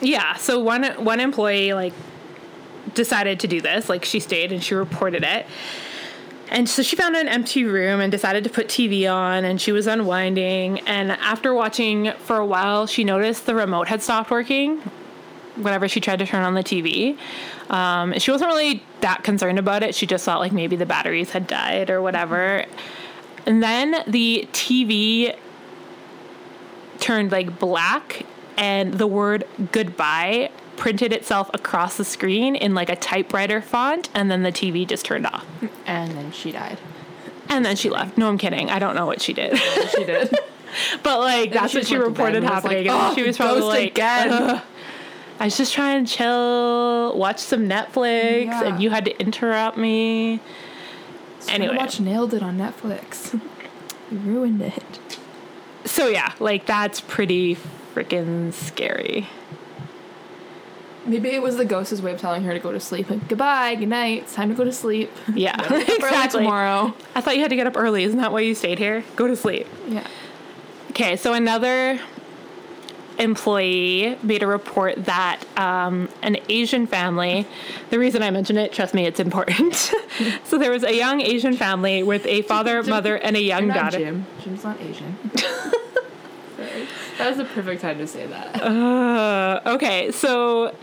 [0.00, 1.92] yeah, so one one employee like
[2.94, 3.88] decided to do this.
[3.88, 5.46] Like she stayed and she reported it.
[6.48, 9.72] And so she found an empty room and decided to put TV on and she
[9.72, 14.78] was unwinding and after watching for a while she noticed the remote had stopped working
[15.56, 17.18] whenever she tried to turn on the TV.
[17.68, 19.94] Um, she wasn't really that concerned about it.
[19.94, 22.64] She just thought like maybe the batteries had died or whatever.
[23.44, 25.36] And then the TV
[27.00, 28.24] turned like black
[28.56, 34.30] and the word goodbye printed itself across the screen in like a typewriter font and
[34.30, 35.44] then the TV just turned off.
[35.86, 36.78] And then she died.
[37.48, 38.18] And then she left.
[38.18, 38.70] No, I'm kidding.
[38.70, 39.56] I don't know what she did.
[39.58, 40.30] She did.
[41.02, 42.86] but like that's she what she went to bed reported happening.
[42.86, 44.62] like, "Oh, she was probably like again." "Ugh."
[45.38, 48.64] I was just trying to chill, watch some Netflix, Yeah.
[48.64, 50.40] and you had to interrupt me.
[51.48, 51.68] Anyway.
[51.68, 51.76] Anyway.
[51.76, 53.38] watch Nailed It on Netflix.
[54.10, 55.18] ruined it.
[55.84, 57.56] So yeah, like that's pretty
[57.94, 59.28] freaking scary.
[61.06, 63.08] Maybe it was the ghost's way of telling her to go to sleep.
[63.08, 64.22] Like, goodbye, good night.
[64.22, 65.10] It's time to go to sleep.
[65.34, 66.42] Yeah, Gotta wake up early exactly.
[66.44, 66.94] tomorrow.
[67.14, 68.04] I thought you had to get up early.
[68.04, 69.04] Isn't that why you stayed here?
[69.14, 69.66] Go to sleep.
[69.88, 70.06] Yeah.
[70.90, 72.00] Okay, so another
[73.18, 77.46] employee made a report that um, an Asian family,
[77.90, 79.74] the reason I mention it, trust me, it's important.
[80.44, 83.98] so there was a young Asian family with a father, mother, and a young daughter.
[83.98, 84.26] Jim.
[84.42, 85.16] Jim's not Asian.
[87.18, 88.62] That was the perfect time to say that.
[88.62, 90.74] Uh, okay, so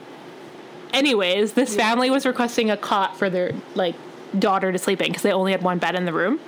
[0.94, 3.96] anyways, this family was requesting a cot for their like
[4.38, 6.40] daughter to sleep in because they only had one bed in the room.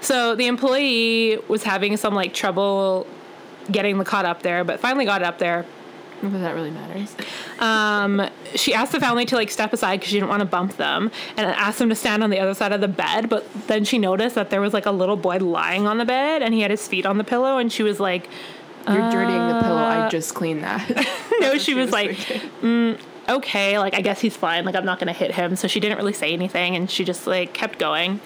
[0.00, 3.06] So the employee was having some like trouble
[3.70, 5.66] getting the cot up there, but finally got it up there.
[6.22, 7.16] Not that that really matters.
[7.60, 10.76] Um, she asked the family to like step aside because she didn't want to bump
[10.76, 13.30] them, and asked them to stand on the other side of the bed.
[13.30, 16.42] But then she noticed that there was like a little boy lying on the bed,
[16.42, 18.28] and he had his feet on the pillow, and she was like,
[18.86, 19.76] You're dirtying the pillow.
[19.76, 20.88] I just cleaned that.
[21.40, 22.98] "No." That's She what was like, thinking.
[23.36, 24.64] Okay, like I guess he's fine.
[24.64, 25.56] Like I'm not gonna hit him.
[25.56, 28.20] So she didn't really say anything, and she just like kept going.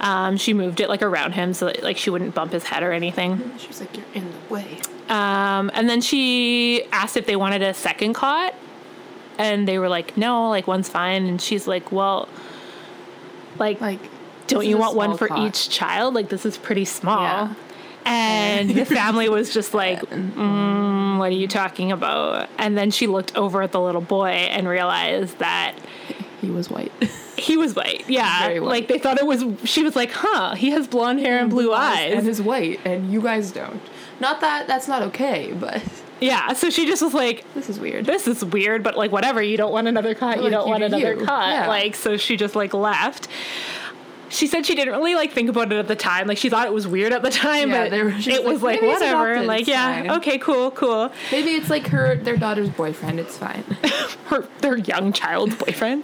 [0.00, 2.82] Um, she moved it like around him so that like she wouldn't bump his head
[2.82, 3.56] or anything.
[3.58, 4.78] She was like, You're in the way.
[5.08, 8.54] Um, and then she asked if they wanted a second cot,
[9.38, 11.26] and they were like, no, like one's fine.
[11.26, 12.28] And she's like, well,
[13.58, 14.00] like, Like,
[14.46, 16.14] don't you want one for cot." each child?
[16.14, 17.20] Like, this is pretty small.
[17.22, 17.54] Yeah.
[18.06, 22.48] And the family was just like, mm, what are you talking about?
[22.58, 25.74] And then she looked over at the little boy and realized that
[26.40, 26.92] He was white.
[27.38, 28.04] he was white.
[28.08, 28.46] Yeah.
[28.46, 28.68] Very white.
[28.68, 31.72] Like, they thought it was, she was like, huh, he has blonde hair and blue
[31.72, 32.12] eyes.
[32.14, 33.80] and is white, and you guys don't.
[34.20, 35.82] Not that that's not okay, but
[36.20, 36.52] yeah.
[36.52, 38.06] So she just was like, this is weird.
[38.06, 40.86] this is weird, but like whatever, you don't want another cut, you don't want do
[40.86, 41.26] another you.
[41.26, 41.48] cut.
[41.50, 41.66] Yeah.
[41.66, 43.26] Like so she just like left.
[44.30, 46.26] She said she didn't really like think about it at the time.
[46.26, 48.62] Like she thought it was weird at the time, Yeah, but were- it was was
[48.62, 49.32] like, whatever.
[49.32, 51.12] adopted, Like yeah, fine." okay, cool, cool.
[51.30, 53.20] Maybe it's like her their daughter's boyfriend.
[53.20, 53.62] It's fine.
[54.26, 56.02] Her their young child's boyfriend.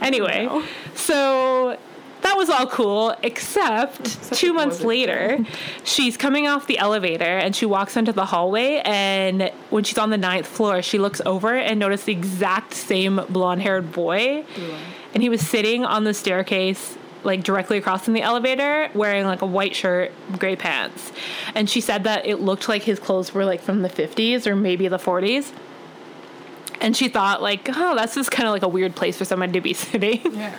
[0.00, 0.62] Anyway, know.
[0.94, 1.78] so
[2.20, 5.38] that was all cool, except Except two months later,
[5.84, 8.80] she's coming off the elevator and she walks into the hallway.
[8.84, 13.20] And when she's on the ninth floor, she looks over and notices the exact same
[13.28, 14.44] blonde haired boy.
[15.14, 19.42] And he was sitting on the staircase, like directly across from the elevator, wearing like
[19.42, 21.12] a white shirt, gray pants.
[21.54, 24.56] And she said that it looked like his clothes were like from the 50s or
[24.56, 25.52] maybe the 40s.
[26.80, 29.52] And she thought, like, oh, that's just kind of like a weird place for someone
[29.52, 30.34] to be sitting.
[30.34, 30.56] Yeah.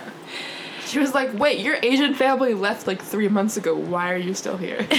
[0.94, 3.76] She was like, "Wait, your Asian family left like three months ago.
[3.76, 4.88] Why are you still here?"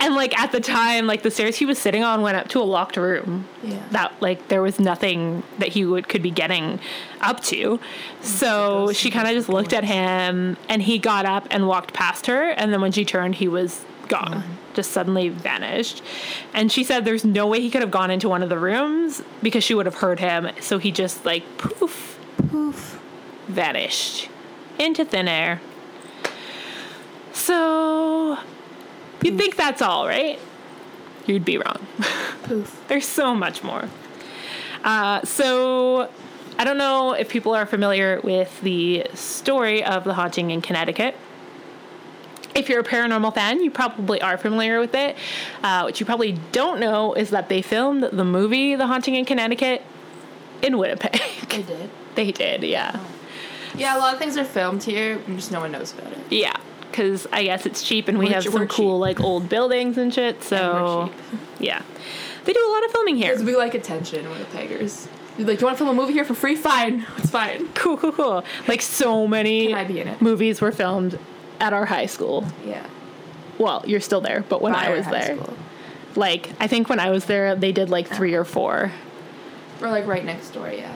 [0.00, 2.60] And like at the time, like the stairs he was sitting on went up to
[2.60, 3.48] a locked room.
[3.62, 3.82] Yeah.
[3.90, 6.80] That like there was nothing that he would could be getting
[7.20, 7.80] up to.
[8.20, 12.26] So she kind of just looked at him and he got up and walked past
[12.26, 14.44] her and then when she turned he was gone.
[14.74, 16.02] Just suddenly vanished.
[16.54, 19.22] And she said there's no way he could have gone into one of the rooms
[19.42, 20.48] because she would have heard him.
[20.60, 23.00] So he just like poof Poof.
[23.48, 24.28] vanished
[24.78, 25.60] into thin air.
[27.32, 28.38] So
[29.22, 30.38] you'd think that's all, right?
[31.26, 31.86] You'd be wrong.
[32.44, 32.82] Poof.
[32.88, 33.88] There's so much more.
[34.84, 36.10] Uh, so
[36.58, 41.16] I don't know if people are familiar with the story of the haunting in Connecticut.
[42.54, 45.16] If you're a paranormal fan, you probably are familiar with it.
[45.62, 49.24] Uh, what you probably don't know is that they filmed the movie The Haunting in
[49.24, 49.82] Connecticut
[50.62, 51.20] in Winnipeg.
[51.48, 51.90] They did.
[52.16, 52.98] they did, yeah.
[53.76, 56.18] Yeah, a lot of things are filmed here, and just no one knows about it.
[56.30, 56.56] Yeah,
[56.90, 59.98] because I guess it's cheap and we We're have che- some cool like old buildings
[59.98, 60.42] and shit.
[60.42, 61.10] So
[61.60, 61.82] yeah,
[62.44, 63.30] they do a lot of filming here.
[63.32, 65.08] Because we like attention, Winnipeggers.
[65.36, 66.56] You're like, do you want to film a movie here for free?
[66.56, 67.68] Fine, it's fine.
[67.74, 68.44] Cool, cool, cool.
[68.66, 70.20] Like so many Can I be in it?
[70.20, 71.18] movies were filmed
[71.60, 72.44] at our high school.
[72.66, 72.84] Yeah.
[73.58, 75.54] Well, you're still there, but when I was there, school.
[76.16, 78.90] like I think when I was there, they did like three or four.
[79.80, 80.92] Or like right next door, yeah.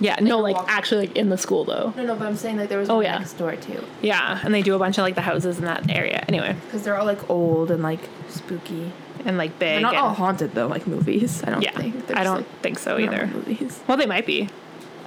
[0.00, 1.92] Yeah, no, like walk- actually like in the school though.
[1.96, 3.18] No, no, but I'm saying like there was Oh, yeah.
[3.18, 3.82] next door too.
[4.02, 6.22] Yeah, and they do a bunch of like the houses in that area.
[6.28, 8.92] Anyway, Because they're all like old and like spooky.
[9.24, 9.68] and like big.
[9.74, 11.42] They're not all haunted though, like movies.
[11.44, 12.06] I don't yeah, think.
[12.06, 13.26] They're I don't like, think so either.
[13.28, 13.80] Movies.
[13.86, 14.48] Well, they might be.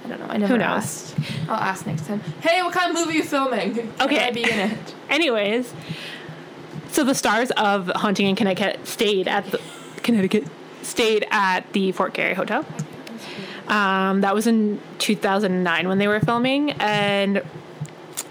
[0.04, 0.26] I don't know.
[0.28, 0.66] I never knows?
[0.66, 1.16] asked.
[1.48, 2.20] I'll ask next time.
[2.40, 3.74] Hey, what kind of movie are you filming?
[3.74, 4.26] Can Okay.
[4.26, 4.94] I be in it?
[5.10, 5.72] Anyways,
[6.88, 9.60] so the stars of Haunting in Connecticut stayed at the
[10.02, 10.44] Connecticut
[10.82, 12.64] stayed at the Fort Garry Hotel.
[13.70, 17.38] Um, that was in 2009 when they were filming, and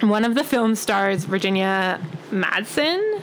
[0.01, 1.99] one of the film stars, Virginia
[2.29, 3.21] Madsen,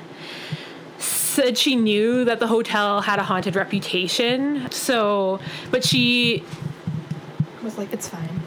[0.98, 4.70] said she knew that the hotel had a haunted reputation.
[4.70, 5.38] So,
[5.70, 6.42] but she
[7.62, 8.40] was like, it's fine.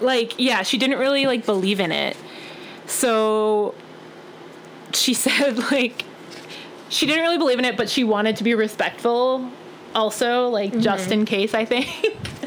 [0.00, 2.16] like yeah she didn't really like believe in it
[2.86, 3.74] so
[4.92, 6.04] she said like
[6.88, 9.50] she didn't really believe in it but she wanted to be respectful
[9.94, 11.86] also like just in case i think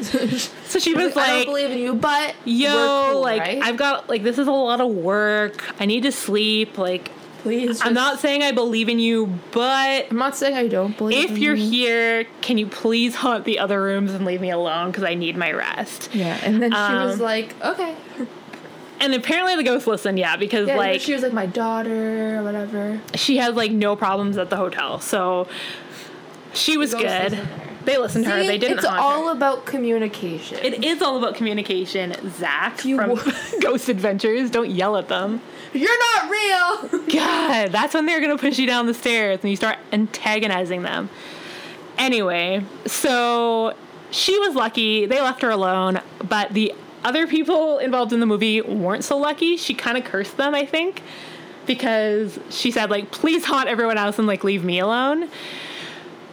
[0.02, 3.62] so she was like, I don't believe in you, but yo cool, like right?
[3.62, 7.10] i've got like this is a lot of work i need to sleep like
[7.42, 7.80] please.
[7.82, 11.30] i'm not saying i believe in you but I'm not saying I don't believe.
[11.30, 11.70] if you're you.
[11.70, 15.36] here can you please haunt the other rooms and leave me alone because i need
[15.36, 17.96] my rest Yeah, and then she was Um, like, okay.
[19.00, 22.42] and apparently the ghost listened yeah because Yeah, like she was like my daughter or
[22.42, 23.00] whatever.
[23.14, 25.48] she has like no problems at the hotel, so
[26.54, 27.32] she was good.
[27.32, 27.66] her.
[27.84, 28.40] They listened to her.
[28.42, 29.32] See, They didn't It's haunt all her.
[29.32, 30.58] about communication.
[30.62, 33.18] It is all about communication, Zak You from
[33.60, 34.50] Ghost Adventures.
[34.50, 35.40] Don't yell at them.
[35.72, 37.00] You're not real.
[37.12, 41.08] God, that's when they're gonna push you down the stairs and you start antagonizing them.
[41.96, 43.74] Anyway, so
[44.10, 45.06] she was lucky.
[45.06, 49.56] They left her alone, but the other people involved in the movie weren't so lucky.
[49.56, 51.02] She kind of cursed them, I think,
[51.66, 55.28] because she said like, "Please haunt everyone else and like leave me alone."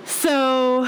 [0.08, 0.88] So,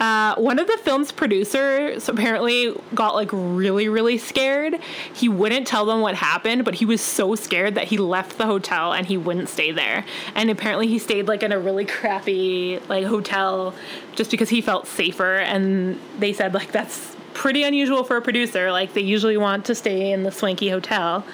[0.00, 4.80] uh, one of the film's producers apparently got like really, really scared.
[5.12, 8.46] He wouldn't tell them what happened, but he was so scared that he left the
[8.46, 10.06] hotel and he wouldn't stay there.
[10.34, 13.74] And apparently, he stayed like in a really crappy like hotel
[14.14, 15.36] just because he felt safer.
[15.36, 18.72] And they said like that's pretty unusual for a producer.
[18.72, 21.26] Like they usually want to stay in the swanky hotel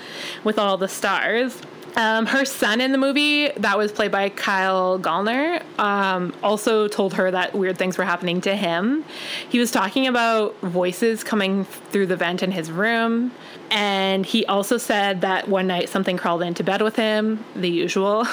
[0.42, 1.62] with all the stars.
[1.96, 7.14] Um, her son in the movie, that was played by Kyle Gallner, um, also told
[7.14, 9.04] her that weird things were happening to him.
[9.48, 13.32] He was talking about voices coming through the vent in his room.
[13.70, 18.26] And he also said that one night something crawled into bed with him, the usual.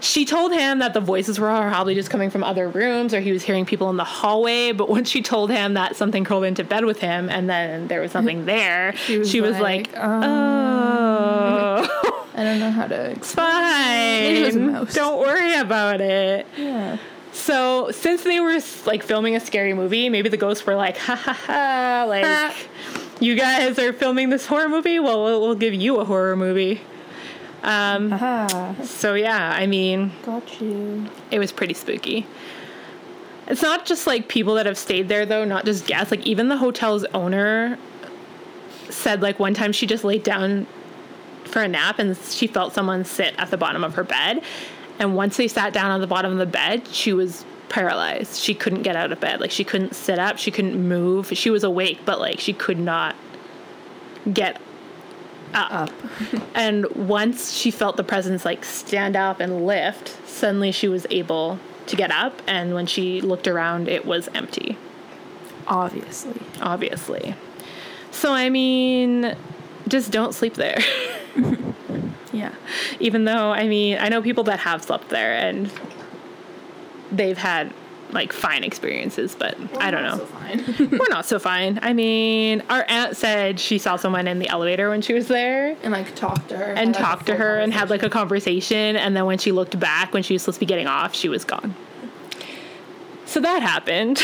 [0.00, 3.32] She told him that the voices were probably just coming from other rooms or he
[3.32, 4.72] was hearing people in the hallway.
[4.72, 8.02] But when she told him that something crawled into bed with him and then there
[8.02, 11.93] was something there, she was, was like, like, um, oh,
[12.34, 14.36] I don't know how to explain.
[14.36, 14.94] It was a fine.
[14.94, 16.46] Don't worry about it.
[16.56, 16.98] Yeah.
[17.32, 21.14] So since they were like filming a scary movie, maybe the ghosts were like, ha
[21.14, 22.54] ha ha, like
[23.20, 24.98] you guys are filming this horror movie.
[24.98, 26.80] Well, we'll, we'll give you a horror movie.
[27.62, 28.10] Um,
[28.84, 31.06] so yeah, I mean, Got you.
[31.30, 32.26] it was pretty spooky.
[33.46, 36.10] It's not just like people that have stayed there though, not just guests.
[36.10, 37.78] Like even the hotel's owner
[38.90, 40.66] said like one time she just laid down
[41.54, 44.42] for a nap and she felt someone sit at the bottom of her bed.
[44.98, 48.40] And once they sat down on the bottom of the bed, she was paralyzed.
[48.40, 49.40] She couldn't get out of bed.
[49.40, 51.28] Like she couldn't sit up, she couldn't move.
[51.28, 53.14] She was awake, but like she could not
[54.32, 54.60] get
[55.54, 55.90] Up.
[56.56, 61.60] and once she felt the presence like stand up and lift, suddenly she was able
[61.86, 62.42] to get up.
[62.48, 64.76] And when she looked around, it was empty,
[65.68, 66.40] Obviously.
[66.60, 67.36] obviously.
[68.10, 69.36] So, I mean,
[69.86, 70.78] just don't sleep there.
[72.32, 72.52] Yeah.
[72.98, 75.70] Even though, I mean, I know people that have slept there and
[77.12, 77.72] they've had
[78.10, 80.18] like fine experiences, but I don't know.
[80.18, 80.90] So fine.
[80.98, 81.78] We're not so fine.
[81.80, 85.76] I mean, our aunt said she saw someone in the elevator when she was there.
[85.84, 86.64] and like talked to her.
[86.72, 88.94] and had, like, a talked to her and had like a conversation.
[88.94, 91.14] conversation and then when she looked back when she was supposed to be getting off
[91.14, 91.74] she was gone
[93.26, 94.18] so that happened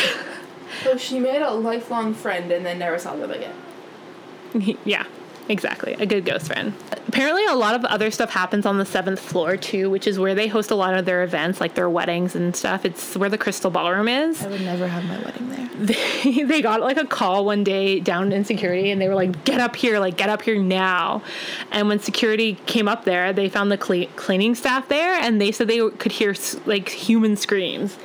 [0.83, 4.77] So she made a lifelong friend and then never saw them again.
[4.85, 5.05] yeah
[5.49, 5.93] exactly.
[5.93, 6.73] A good ghost friend.
[7.07, 10.33] Apparently a lot of other stuff happens on the seventh floor too which is where
[10.33, 12.85] they host a lot of their events like their weddings and stuff.
[12.85, 14.41] It's where the crystal ballroom is.
[14.43, 15.69] I would never have my wedding there.
[16.23, 19.43] they, they got like a call one day down in security and they were like
[19.43, 21.21] get up here like get up here now.
[21.71, 25.51] And when security came up there they found the cle- cleaning staff there and they
[25.51, 26.35] said they could hear
[26.65, 27.97] like human screams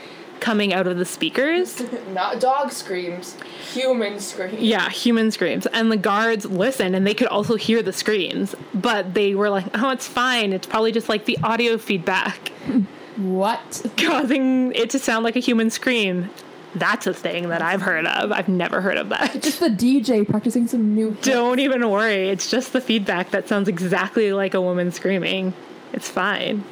[0.47, 1.83] coming out of the speakers
[2.13, 3.37] Not dog screams,
[3.73, 4.61] human screams.
[4.61, 9.13] yeah human screams and the guards listened and they could also hear the screams but
[9.15, 12.53] they were like oh it's fine it's probably just like the audio feedback
[13.17, 13.85] What?
[13.97, 16.31] causing it to sound like a human scream
[16.77, 20.29] that's a thing that i've heard of i've never heard of that Just the DJ
[20.29, 21.11] practicing some new.
[21.23, 22.29] Don't even worry.
[22.29, 25.55] It's just the feedback that sounds exactly like a woman screaming.
[25.93, 26.63] It's fine.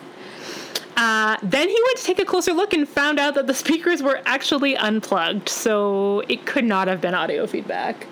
[0.96, 4.02] Uh, then he went to take a closer look and found out that the speakers
[4.02, 8.06] were actually unplugged, so it could not have been audio feedback.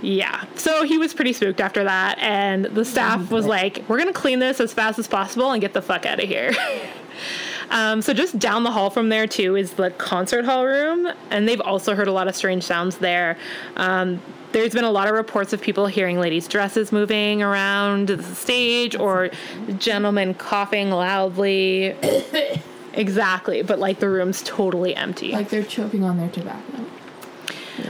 [0.00, 4.12] Yeah, so he was pretty spooked after that, and the staff was like, We're gonna
[4.12, 6.52] clean this as fast as possible and get the fuck out of here.
[7.70, 11.48] Um, so just down the hall from there too is the concert hall room, and
[11.48, 13.36] they've also heard a lot of strange sounds there.
[13.76, 14.20] Um,
[14.52, 18.94] there's been a lot of reports of people hearing ladies' dresses moving around the stage
[18.94, 19.30] or
[19.78, 21.96] gentlemen coughing loudly.
[22.92, 25.32] exactly, but like the room's totally empty.
[25.32, 26.84] Like they're choking on their tobacco.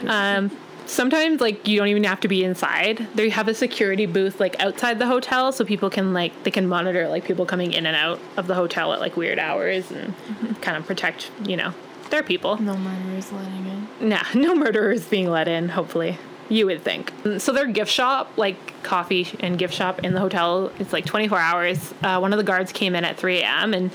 [0.06, 0.50] Um,
[0.86, 3.06] sometimes like you don't even have to be inside.
[3.14, 6.66] They have a security booth like outside the hotel, so people can like they can
[6.66, 10.14] monitor like people coming in and out of the hotel at like weird hours and
[10.60, 11.74] kind of protect you know
[12.10, 12.60] their people.
[12.60, 13.66] No murderers letting
[14.00, 14.08] in.
[14.08, 15.68] Nah, no murderers being let in.
[15.68, 16.18] Hopefully,
[16.48, 17.12] you would think.
[17.38, 21.38] So their gift shop, like coffee and gift shop in the hotel, it's like 24
[21.38, 21.94] hours.
[22.02, 23.74] Uh, one of the guards came in at 3 a.m.
[23.74, 23.90] and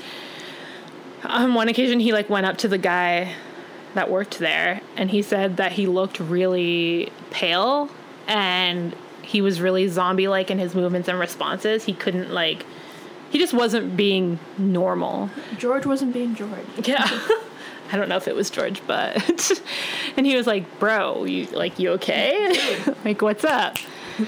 [1.24, 3.34] on one occasion he like went up to the guy
[3.94, 7.88] that worked there and he said that he looked really pale
[8.26, 11.84] and he was really zombie like in his movements and responses.
[11.84, 12.64] He couldn't like
[13.30, 15.30] he just wasn't being normal.
[15.56, 16.66] George wasn't being George.
[16.82, 17.06] Yeah.
[17.92, 19.62] I don't know if it was George, but
[20.16, 22.78] and he was like, "Bro, you like you okay?
[23.04, 23.78] like what's up?"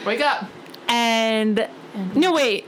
[0.04, 0.46] Wake up.
[0.88, 1.68] And
[2.14, 2.66] no, wait.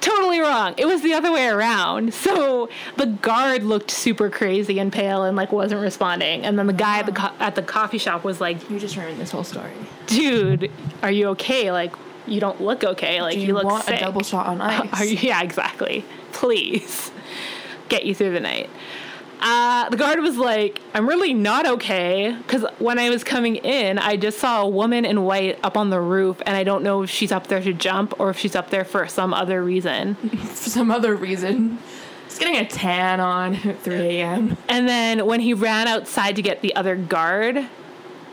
[0.00, 0.74] Totally wrong.
[0.76, 2.12] It was the other way around.
[2.14, 6.72] So the guard looked super crazy and pale and like wasn't responding, and then the
[6.72, 9.44] guy at the co- at the coffee shop was like, You just ruined this whole
[9.44, 9.72] story.
[10.06, 10.70] "Dude,
[11.02, 11.70] are you okay?
[11.72, 11.94] Like
[12.26, 13.20] you don't look okay.
[13.22, 14.88] Like Do you, you look want sick." a double shot on ice?
[15.00, 16.04] Are you, yeah, exactly.
[16.32, 17.10] Please
[17.88, 18.70] get you through the night.
[19.40, 22.36] Uh, the guard was like, I'm really not okay.
[22.36, 25.90] Because when I was coming in, I just saw a woman in white up on
[25.90, 28.54] the roof, and I don't know if she's up there to jump or if she's
[28.54, 30.14] up there for some other reason.
[30.60, 31.78] For some other reason.
[32.28, 34.56] Just getting a tan on at 3 a.m.
[34.68, 37.66] And then when he ran outside to get the other guard,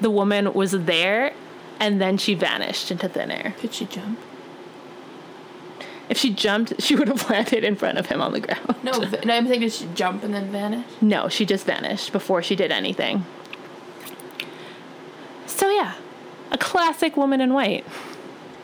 [0.02, 1.34] the woman was there
[1.80, 3.56] and then she vanished into thin air.
[3.60, 4.20] Could she jump?
[6.10, 8.76] If she jumped, she would have landed in front of him on the ground.
[8.84, 9.34] No, no.
[9.34, 10.86] I'm thinking did she jump and then vanish?
[11.02, 13.26] No, she just vanished before she did anything.
[15.46, 15.96] So, yeah,
[16.52, 17.86] a classic woman in white.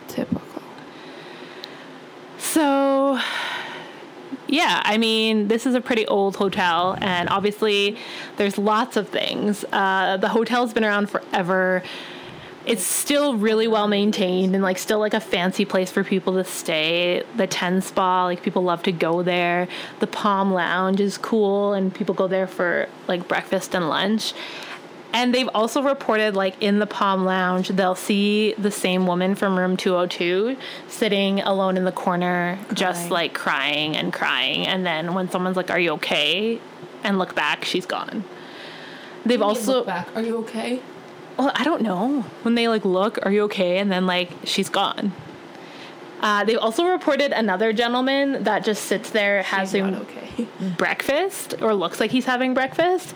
[0.08, 0.42] Typical.
[2.38, 3.20] So,
[4.46, 7.96] yeah, I mean, this is a pretty old hotel, and obviously,
[8.36, 9.64] there's lots of things.
[9.72, 11.82] Uh, the hotel's been around forever.
[12.66, 16.44] It's still really well maintained and like still like a fancy place for people to
[16.44, 17.22] stay.
[17.36, 19.68] The Ten Spa, like people love to go there.
[20.00, 24.32] The Palm Lounge is cool, and people go there for like breakfast and lunch.
[25.12, 29.56] And they've also reported, like in the Palm Lounge, they'll see the same woman from
[29.56, 30.56] room 202
[30.88, 34.66] sitting alone in the corner, just like crying and crying.
[34.66, 36.60] And then when someone's like, Are you okay?
[37.04, 38.24] and look back, she's gone.
[39.24, 40.08] They've also, back.
[40.16, 40.80] Are you okay?
[41.36, 42.22] Well, I don't know.
[42.42, 43.78] When they like look, Are you okay?
[43.78, 45.12] And then like, she's gone.
[46.20, 50.46] Uh, they've also reported another gentleman that just sits there having okay.
[50.78, 53.14] breakfast or looks like he's having breakfast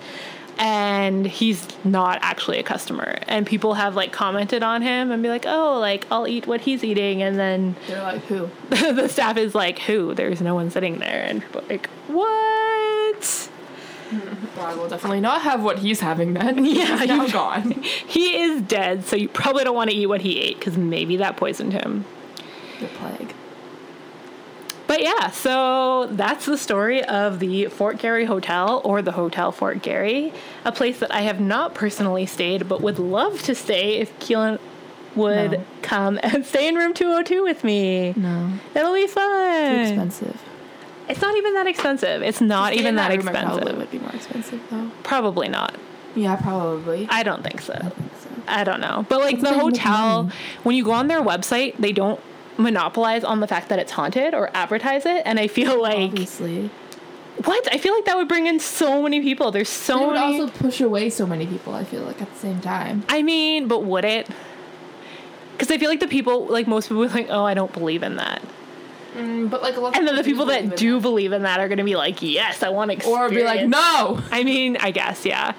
[0.59, 5.29] and he's not actually a customer and people have like commented on him and be
[5.29, 8.51] like oh like i'll eat what he's eating and then They're like, who?
[8.69, 13.51] the staff is like who there's no one sitting there and people are like what
[14.57, 16.65] Well, I will definitely not have what he's having then.
[16.65, 17.71] Yeah, He's now you- gone.
[18.07, 21.17] he is dead so you probably don't want to eat what he ate because maybe
[21.19, 22.05] that poisoned him
[22.81, 23.35] the plague.
[24.87, 29.83] But yeah, so that's the story of the Fort Garry Hotel or the Hotel Fort
[29.83, 30.33] Garry,
[30.65, 34.59] a place that I have not personally stayed but would love to stay if Keelan
[35.15, 35.65] would No.
[35.83, 38.15] come and stay in room 202 with me.
[38.17, 38.53] No.
[38.75, 39.75] It'll be fun.
[39.75, 40.41] Too expensive.
[41.09, 42.23] It's not even that expensive.
[42.23, 43.79] It's not even that, room, it Probably expensive.
[43.79, 44.91] would be more expensive though.
[45.03, 45.75] Probably not.
[46.15, 47.07] Yeah, probably.
[47.11, 47.75] I don't think so.
[47.75, 48.29] I think so.
[48.47, 49.07] I don't know.
[49.09, 50.35] But like It's the hotel, money.
[50.65, 52.21] when you go on their website, they don't
[52.57, 55.23] monopolize on the fact that it's haunted or advertise it.
[55.25, 56.71] And I feel like Obviously.
[57.45, 57.73] What?
[57.73, 59.53] I feel like that would bring in so many people.
[59.53, 60.41] There's so it would many.
[60.41, 63.05] also push away so many people, I feel like, at the same time.
[63.09, 64.29] I mean, but would it?
[65.53, 68.03] Because I feel like the people, like most people, are like, oh, I don't believe
[68.03, 68.43] in that.
[69.19, 71.61] Mm, but like a lot And then the people that in do believe in that
[71.61, 73.33] are going to be like, yes, I want to experience.
[73.33, 74.23] Or be like, no!
[74.31, 75.55] I mean, I guess, yeah.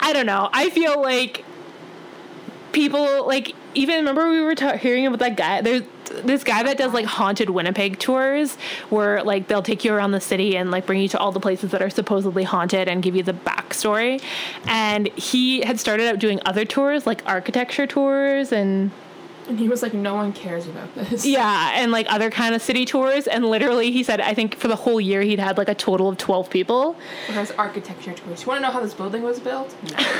[0.00, 0.50] I don't know.
[0.52, 1.44] I feel like
[2.72, 5.60] people, like, even remember we were ta- hearing about that guy?
[5.60, 5.82] There's
[6.24, 8.56] this guy that does like haunted Winnipeg tours
[8.90, 11.40] where like they'll take you around the city and like bring you to all the
[11.40, 14.22] places that are supposedly haunted and give you the backstory.
[14.66, 18.90] And he had started out doing other tours, like architecture tours and
[19.48, 21.24] And he was like, no one cares about this.
[21.24, 23.26] yeah, and like other kind of city tours.
[23.28, 26.08] And literally, he said, I think for the whole year, he'd had like a total
[26.08, 26.94] of 12 people.
[27.28, 28.42] Has architecture tours.
[28.42, 29.74] You want to know how this building was built?
[29.90, 30.04] No.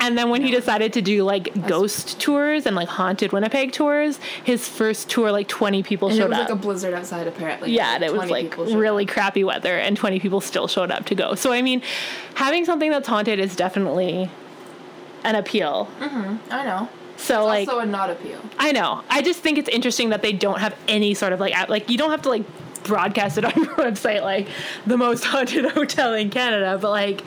[0.00, 4.18] And then when he decided to do like ghost tours and like haunted Winnipeg tours,
[4.42, 6.32] his first tour, like 20 people And showed up.
[6.32, 6.48] it was up.
[6.50, 7.70] like a blizzard outside, apparently.
[7.72, 9.10] yeah, and it was like really up.
[9.10, 11.34] crappy weather, and 20 people still showed up to go.
[11.36, 11.80] So, I mean,
[12.34, 14.28] having something that's haunted is definitely
[15.22, 15.88] an appeal.
[16.00, 16.38] Mhm.
[16.50, 16.88] I know.
[17.16, 18.40] So, like, also a not appeal.
[18.58, 19.02] I know.
[19.08, 21.88] I just think it's interesting that they don't have any sort of like app- like
[21.88, 22.44] you don't have to like
[22.84, 24.48] broadcast it on your website like
[24.86, 27.22] the most haunted hotel in Canada, but like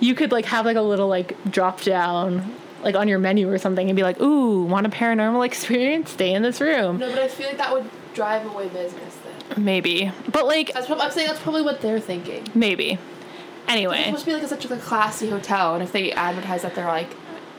[0.00, 3.58] you could like have like a little like drop down like on your menu or
[3.58, 6.10] something and be like, "Ooh, want a paranormal experience?
[6.10, 9.64] Stay in this room." No, but I feel like that would drive away business then.
[9.64, 10.10] Maybe.
[10.30, 12.46] But like That's probably, I'm saying that's probably what they're thinking.
[12.54, 12.98] maybe.
[13.68, 16.62] Anyway, It's supposed to be like a, such a classy hotel, and if they advertise
[16.62, 17.08] that they're like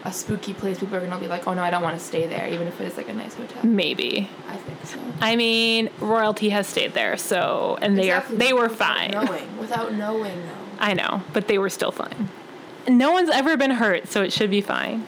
[0.06, 2.28] a spooky place, people are gonna be like, "Oh no, I don't want to stay
[2.28, 3.64] there," even if it is like a nice hotel.
[3.64, 4.30] maybe.
[4.50, 4.98] I think so.
[5.22, 9.12] I mean, royalty has stayed there, so and they Exactly, are they were without fine.
[9.12, 10.50] Knowing, without knowing, though.
[10.80, 12.30] I know, but they were still fine.
[12.88, 15.08] No one's ever been hurt, so it should be fine.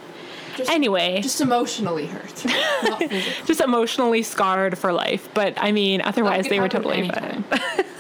[0.56, 2.34] Just, Anyway, just emotionally hurt,
[3.46, 5.28] just emotionally scarred for life.
[5.34, 7.44] But I mean, otherwise they were totally fine.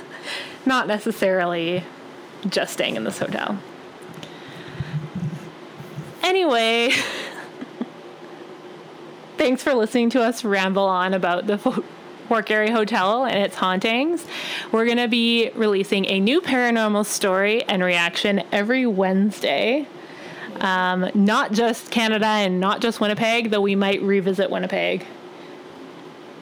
[0.66, 1.84] Not necessarily
[2.48, 3.60] just staying in this hotel.
[6.26, 6.89] Anyway,
[9.38, 11.84] thanks for listening to us ramble on about the Fo-
[12.28, 14.26] Fort Garry Hotel and its hauntings.
[14.71, 19.88] We're going to be releasing a new paranormal story and reaction every Wednesday.
[20.61, 25.05] Um, not just Canada and not just Winnipeg, though we might revisit Winnipeg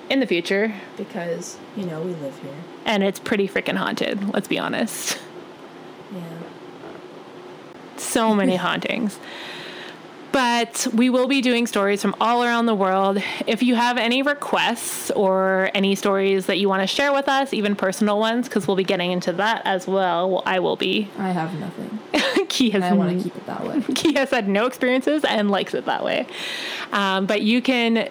[0.10, 0.74] in the future.
[0.96, 2.56] because you know we live here.
[2.86, 5.20] And it's pretty freaking haunted, let's be honest.
[6.16, 6.22] Yeah.
[7.98, 9.20] So many hauntings.
[10.34, 13.20] But we will be doing stories from all around the world.
[13.46, 17.54] If you have any requests or any stories that you want to share with us,
[17.54, 20.32] even personal ones, because we'll be getting into that as well.
[20.32, 21.08] Well, I will be.
[21.20, 22.00] I have nothing.
[22.50, 23.82] Key has And I want to keep it that way.
[23.96, 26.26] He has had no experiences and likes it that way.
[26.92, 28.10] Um, but you can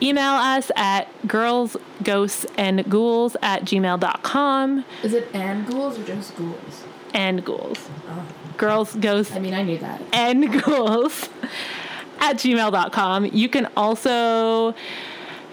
[0.00, 6.84] email us at girlsghostsandghouls at gmail.com Is it and ghouls or just ghouls?
[7.14, 7.90] and ghouls.
[8.08, 8.24] Oh.
[8.56, 10.00] Girls, ghosts, I mean, I knew that.
[10.12, 11.28] and ghouls
[12.20, 13.26] at gmail.com.
[13.26, 14.74] You can also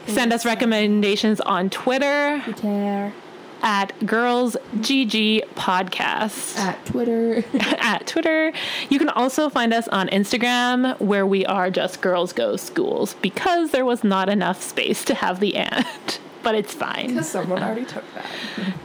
[0.08, 3.14] send us recommendations on Twitter Twitter.
[3.62, 6.58] at Girls GG Podcast.
[6.58, 7.44] At Twitter.
[7.80, 8.52] at Twitter.
[8.90, 13.72] You can also find us on Instagram where we are just Girls Ghosts Ghouls because
[13.72, 16.20] there was not enough space to have the and.
[16.42, 17.08] But it's fine.
[17.08, 18.26] Because someone already took that.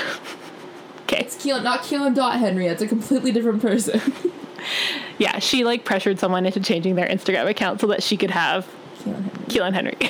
[1.11, 1.23] Okay.
[1.25, 2.67] It's Keelan, not Keelan Dot Henry.
[2.67, 4.01] It's a completely different person.
[5.17, 8.65] yeah, she like pressured someone into changing their Instagram account so that she could have
[8.99, 9.93] Keelan Henry.
[9.95, 10.09] Keelan Henry.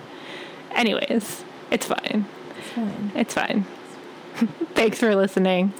[0.72, 2.24] Anyways, it's fine.
[2.58, 3.12] It's fine.
[3.14, 3.66] It's fine.
[4.74, 5.74] Thanks for listening.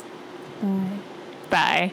[1.50, 1.92] Bye.